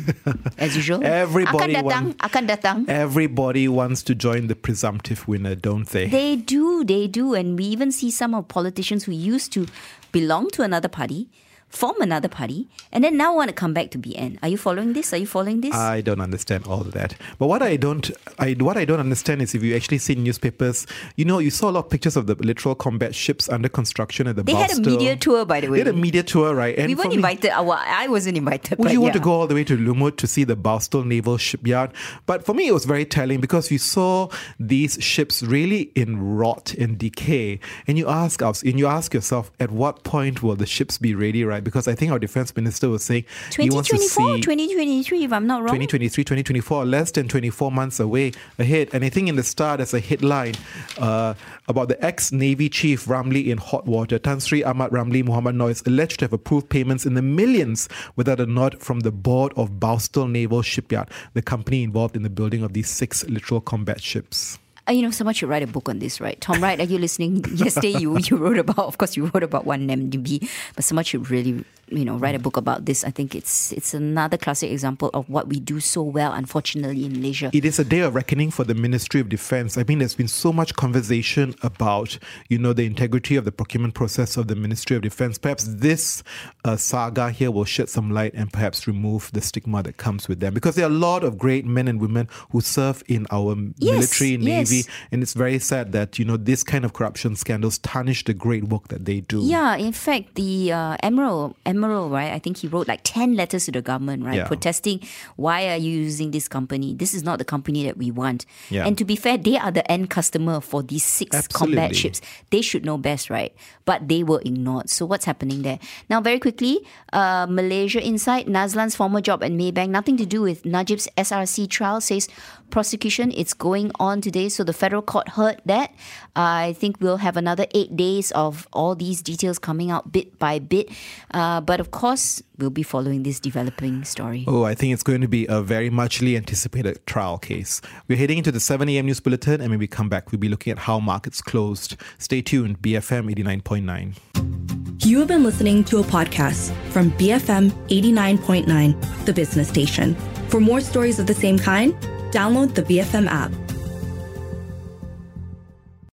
As 0.57 0.75
usual. 0.77 1.01
Everybody 1.05 1.73
akan 1.73 1.83
datang, 1.83 2.03
want- 2.13 2.17
akan 2.21 2.43
datang. 2.47 2.77
Everybody 2.87 3.65
wants 3.67 4.03
to 4.03 4.13
join 4.13 4.47
the 4.47 4.55
presumptive 4.55 5.27
winner, 5.27 5.55
don't 5.55 5.87
they? 5.89 6.07
They 6.07 6.35
do, 6.35 6.83
they 6.83 7.07
do. 7.07 7.33
And 7.33 7.57
we 7.57 7.65
even 7.65 7.91
see 7.91 8.11
some 8.11 8.33
of 8.35 8.47
politicians 8.47 9.03
who 9.05 9.11
used 9.11 9.51
to 9.53 9.65
belong 10.11 10.49
to 10.53 10.61
another 10.61 10.89
party, 10.89 11.27
form 11.73 11.99
another 12.01 12.27
party, 12.29 12.67
and 12.91 13.03
then 13.03 13.17
now 13.17 13.33
want 13.35 13.49
to 13.49 13.53
come 13.53 13.73
back 13.73 13.89
to 13.91 13.97
BN. 13.97 14.37
Are 14.43 14.47
you 14.47 14.57
following 14.57 14.93
this? 14.93 15.11
Are 15.11 15.17
you 15.17 15.25
following 15.25 15.61
this? 15.61 15.73
I 15.73 16.01
don't 16.01 16.21
understand 16.21 16.67
all 16.67 16.81
of 16.81 16.91
that. 16.93 17.15
But 17.39 17.47
what 17.47 17.63
I 17.63 17.77
don't, 17.77 18.11
I 18.37 18.53
what 18.53 18.77
I 18.77 18.85
don't 18.85 18.99
understand 18.99 19.41
is 19.41 19.55
if 19.55 19.63
you 19.63 19.75
actually 19.75 19.97
see 19.97 20.15
newspapers, 20.15 20.85
you 21.15 21.25
know, 21.25 21.39
you 21.39 21.49
saw 21.49 21.69
a 21.69 21.73
lot 21.73 21.85
of 21.85 21.89
pictures 21.89 22.15
of 22.15 22.27
the 22.27 22.35
littoral 22.35 22.75
combat 22.75 23.15
ships 23.15 23.49
under 23.49 23.69
construction 23.69 24.27
at 24.27 24.35
the. 24.35 24.43
they 24.43 24.53
had 24.53 24.71
a 24.71 24.81
media 24.81 25.15
tour, 25.15 25.45
by 25.45 25.61
the 25.61 25.67
way. 25.67 25.79
They 25.79 25.89
had 25.89 25.95
a 25.95 25.97
media 25.97 26.21
tour, 26.23 26.53
right? 26.53 26.77
And 26.77 26.87
we 26.87 26.95
weren't 26.95 27.13
invited. 27.13 27.49
Uh, 27.49 27.63
well, 27.63 27.81
I 27.83 28.07
wasn't 28.07 28.37
invited. 28.37 28.77
Would 28.77 28.91
you 28.91 29.01
want 29.01 29.13
to 29.13 29.19
go 29.19 29.31
all 29.31 29.47
the 29.47 29.55
way 29.55 29.63
to 29.63 29.75
Lumut 29.75 30.17
to 30.17 30.27
see 30.27 30.43
the 30.43 30.55
Boustead 30.55 31.05
Naval 31.05 31.37
Shipyard? 31.37 31.91
But 32.27 32.45
for 32.45 32.53
me, 32.53 32.67
it 32.67 32.73
was 32.73 32.85
very 32.85 33.05
telling 33.05 33.41
because 33.41 33.71
you 33.71 33.79
saw 33.79 34.29
these 34.59 34.97
ships 35.01 35.41
really 35.41 35.91
in 35.95 36.35
rot 36.37 36.73
and 36.75 36.97
decay, 36.99 37.59
and 37.87 37.97
you 37.97 38.07
ask 38.07 38.41
us, 38.43 38.61
and 38.61 38.77
you 38.77 38.85
ask 38.85 39.13
yourself, 39.13 39.51
at 39.59 39.71
what 39.71 40.03
point 40.03 40.43
will 40.43 40.55
the 40.55 40.67
ships 40.67 40.99
be 40.99 41.15
ready? 41.15 41.43
Right? 41.43 41.62
Because 41.63 41.87
I 41.87 41.95
think 41.95 42.11
our 42.11 42.19
defense 42.19 42.55
minister 42.55 42.89
was 42.89 43.03
saying 43.03 43.25
he 43.57 43.69
wants 43.69 43.89
to 43.89 43.97
2024, 43.97 44.35
see 44.35 44.41
2023, 44.41 45.23
if 45.23 45.33
I'm 45.33 45.47
not 45.47 45.61
wrong. 45.61 45.75
2023, 45.75 46.23
2024, 46.23 46.85
less 46.85 47.11
than 47.11 47.27
24 47.27 47.71
months 47.71 47.99
away 47.99 48.31
ahead. 48.59 48.89
And 48.93 49.03
I 49.03 49.09
think 49.09 49.29
in 49.29 49.35
the 49.35 49.43
start, 49.43 49.79
as 49.79 49.93
a 49.93 49.99
headline 49.99 50.55
uh, 50.97 51.33
about 51.67 51.87
the 51.87 52.03
ex 52.03 52.31
Navy 52.31 52.69
chief 52.69 53.05
Ramli 53.05 53.47
in 53.47 53.57
hot 53.57 53.85
water, 53.85 54.19
Tan 54.19 54.39
Sri 54.39 54.63
Ahmad 54.63 54.91
Ramli 54.91 55.23
Muhammad 55.23 55.55
Noor 55.55 55.71
is 55.71 55.83
alleged 55.85 56.19
to 56.19 56.25
have 56.25 56.33
approved 56.33 56.69
payments 56.69 57.05
in 57.05 57.13
the 57.13 57.21
millions 57.21 57.89
without 58.15 58.39
a 58.39 58.45
nod 58.45 58.79
from 58.79 59.01
the 59.01 59.11
board 59.11 59.53
of 59.55 59.79
Boustead 59.79 60.29
Naval 60.29 60.61
Shipyard, 60.61 61.09
the 61.33 61.41
company 61.41 61.83
involved 61.83 62.15
in 62.15 62.23
the 62.23 62.29
building 62.29 62.63
of 62.63 62.73
these 62.73 62.89
six 62.89 63.23
littoral 63.25 63.61
combat 63.61 64.01
ships. 64.01 64.59
Uh, 64.87 64.91
you 64.91 65.01
know, 65.01 65.11
so 65.11 65.23
much 65.23 65.41
you 65.41 65.47
write 65.47 65.63
a 65.63 65.67
book 65.67 65.87
on 65.87 65.99
this, 65.99 66.19
right? 66.19 66.39
Tom 66.41 66.61
Wright, 66.61 66.77
are 66.79 66.83
you 66.83 66.97
listening? 66.97 67.43
Yesterday, 67.55 67.97
you 67.99 68.17
you 68.17 68.35
wrote 68.35 68.57
about, 68.57 68.79
of 68.79 68.97
course, 68.97 69.15
you 69.15 69.25
wrote 69.33 69.43
about 69.43 69.65
one 69.65 69.87
MDB, 69.87 70.49
but 70.75 70.83
so 70.83 70.93
much 70.93 71.13
you 71.13 71.19
really, 71.19 71.63
you 71.93 72.05
know, 72.05 72.17
write 72.17 72.35
a 72.35 72.39
book 72.39 72.57
about 72.57 72.85
this. 72.85 73.03
I 73.03 73.11
think 73.11 73.35
it's 73.35 73.71
it's 73.71 73.93
another 73.93 74.37
classic 74.37 74.71
example 74.71 75.09
of 75.13 75.29
what 75.29 75.47
we 75.47 75.59
do 75.59 75.79
so 75.79 76.01
well, 76.01 76.33
unfortunately, 76.33 77.05
in 77.05 77.13
Malaysia. 77.13 77.49
It 77.53 77.65
is 77.65 77.79
a 77.79 77.85
day 77.85 77.99
of 77.99 78.15
reckoning 78.15 78.51
for 78.51 78.63
the 78.63 78.73
Ministry 78.73 79.21
of 79.21 79.29
Defense. 79.29 79.77
I 79.77 79.83
mean, 79.87 79.99
there's 79.99 80.15
been 80.15 80.27
so 80.27 80.51
much 80.51 80.75
conversation 80.75 81.55
about, 81.61 82.17
you 82.49 82.57
know, 82.57 82.73
the 82.73 82.85
integrity 82.85 83.35
of 83.35 83.45
the 83.45 83.51
procurement 83.51 83.93
process 83.93 84.37
of 84.37 84.47
the 84.47 84.55
Ministry 84.55 84.95
of 84.95 85.01
Defense. 85.01 85.37
Perhaps 85.37 85.65
this 85.65 86.23
uh, 86.65 86.75
saga 86.75 87.31
here 87.31 87.51
will 87.51 87.65
shed 87.65 87.89
some 87.89 88.11
light 88.11 88.33
and 88.33 88.51
perhaps 88.51 88.87
remove 88.87 89.31
the 89.33 89.41
stigma 89.41 89.83
that 89.83 89.97
comes 89.97 90.27
with 90.27 90.39
them. 90.39 90.53
Because 90.53 90.75
there 90.75 90.85
are 90.85 90.91
a 90.91 90.93
lot 90.93 91.23
of 91.23 91.37
great 91.37 91.65
men 91.65 91.87
and 91.87 92.01
women 92.01 92.27
who 92.51 92.61
serve 92.61 93.03
in 93.07 93.27
our 93.31 93.55
Yes, 93.77 93.93
military, 93.93 94.37
navy, 94.37 94.75
yes, 94.77 94.87
and 95.11 95.21
it's 95.21 95.33
very 95.33 95.59
sad 95.59 95.91
that 95.91 96.17
you 96.17 96.25
know 96.25 96.37
this 96.37 96.63
kind 96.63 96.85
of 96.85 96.93
corruption 96.93 97.35
scandals 97.35 97.77
tarnish 97.79 98.23
the 98.23 98.33
great 98.33 98.65
work 98.65 98.87
that 98.87 99.05
they 99.05 99.21
do. 99.21 99.41
Yeah, 99.41 99.75
in 99.75 99.91
fact, 99.91 100.35
the 100.35 100.71
uh, 100.71 100.97
Emerald, 101.03 101.55
Emerald, 101.65 101.82
right? 101.87 102.31
I 102.31 102.39
think 102.39 102.57
he 102.57 102.67
wrote 102.67 102.87
like 102.87 103.01
ten 103.03 103.35
letters 103.35 103.65
to 103.65 103.71
the 103.71 103.81
government, 103.81 104.23
right, 104.23 104.35
Yeah. 104.37 104.47
protesting. 104.47 105.01
Why 105.35 105.69
are 105.69 105.77
you 105.77 105.91
using 105.91 106.31
this 106.31 106.47
company? 106.47 106.93
This 106.93 107.13
is 107.13 107.23
not 107.23 107.39
the 107.39 107.45
company 107.45 107.83
that 107.85 107.97
we 107.97 108.11
want. 108.11 108.45
Yeah. 108.69 108.85
And 108.85 108.97
to 108.97 109.05
be 109.05 109.15
fair, 109.15 109.37
they 109.37 109.57
are 109.57 109.71
the 109.71 109.89
end 109.91 110.09
customer 110.09 110.61
for 110.61 110.83
these 110.83 111.03
six 111.03 111.47
combat 111.47 111.91
Absolutely. 111.91 111.95
ships. 111.97 112.21
They 112.51 112.61
should 112.61 112.85
know 112.85 112.97
best, 112.97 113.29
right? 113.29 113.53
But 113.85 114.07
they 114.07 114.23
were 114.23 114.41
ignored. 114.45 114.89
So 114.89 115.05
what's 115.05 115.25
happening 115.25 115.61
there? 115.63 115.79
Now, 116.09 116.21
very 116.21 116.39
quickly, 116.39 116.85
uh, 117.11 117.47
Malaysia 117.49 118.01
Insight, 118.01 118.47
Nazlan's 118.47 118.95
former 118.95 119.21
job 119.21 119.43
at 119.43 119.51
Maybank, 119.51 119.89
nothing 119.89 120.17
to 120.17 120.25
do 120.25 120.41
with 120.41 120.63
Najib's 120.63 121.07
SRC 121.17 121.67
trial, 121.69 122.01
says 122.01 122.27
prosecution. 122.69 123.31
It's 123.35 123.53
going 123.53 123.91
on 123.99 124.21
today. 124.21 124.49
So 124.49 124.63
the 124.63 124.73
federal 124.73 125.01
court 125.01 125.29
heard 125.29 125.61
that. 125.65 125.91
I 126.35 126.73
think 126.79 126.97
we'll 126.99 127.17
have 127.17 127.37
another 127.37 127.67
eight 127.75 127.95
days 127.95 128.31
of 128.31 128.67
all 128.73 128.95
these 128.95 129.21
details 129.21 129.59
coming 129.59 129.91
out 129.91 130.11
bit 130.11 130.39
by 130.39 130.57
bit. 130.59 130.89
Uh, 131.31 131.61
but 131.65 131.79
of 131.79 131.91
course, 131.91 132.41
we'll 132.57 132.69
be 132.69 132.83
following 132.83 133.23
this 133.23 133.39
developing 133.39 134.03
story. 134.03 134.45
Oh, 134.47 134.63
I 134.63 134.75
think 134.75 134.93
it's 134.93 135.03
going 135.03 135.21
to 135.21 135.27
be 135.27 135.45
a 135.47 135.61
very 135.61 135.89
muchly 135.89 136.35
anticipated 136.37 137.05
trial 137.05 137.37
case. 137.37 137.81
We're 138.07 138.17
heading 138.17 138.37
into 138.37 138.51
the 138.51 138.59
7 138.59 138.87
a.m. 138.89 139.05
news 139.05 139.19
bulletin, 139.19 139.61
and 139.61 139.69
when 139.69 139.79
we 139.79 139.87
come 139.87 140.09
back, 140.09 140.31
we'll 140.31 140.39
be 140.39 140.49
looking 140.49 140.71
at 140.71 140.79
how 140.79 140.99
markets 140.99 141.41
closed. 141.41 141.95
Stay 142.17 142.41
tuned, 142.41 142.81
BFM 142.81 143.33
89.9. 143.33 145.05
You 145.05 145.19
have 145.19 145.27
been 145.27 145.43
listening 145.43 145.83
to 145.85 145.97
a 145.99 146.03
podcast 146.03 146.73
from 146.91 147.11
BFM 147.11 147.71
89.9, 147.89 149.25
the 149.25 149.33
business 149.33 149.67
station. 149.67 150.15
For 150.47 150.59
more 150.59 150.79
stories 150.81 151.19
of 151.19 151.27
the 151.27 151.33
same 151.33 151.59
kind, 151.59 151.93
download 152.31 152.73
the 152.73 152.83
BFM 152.83 153.27
app. 153.27 153.51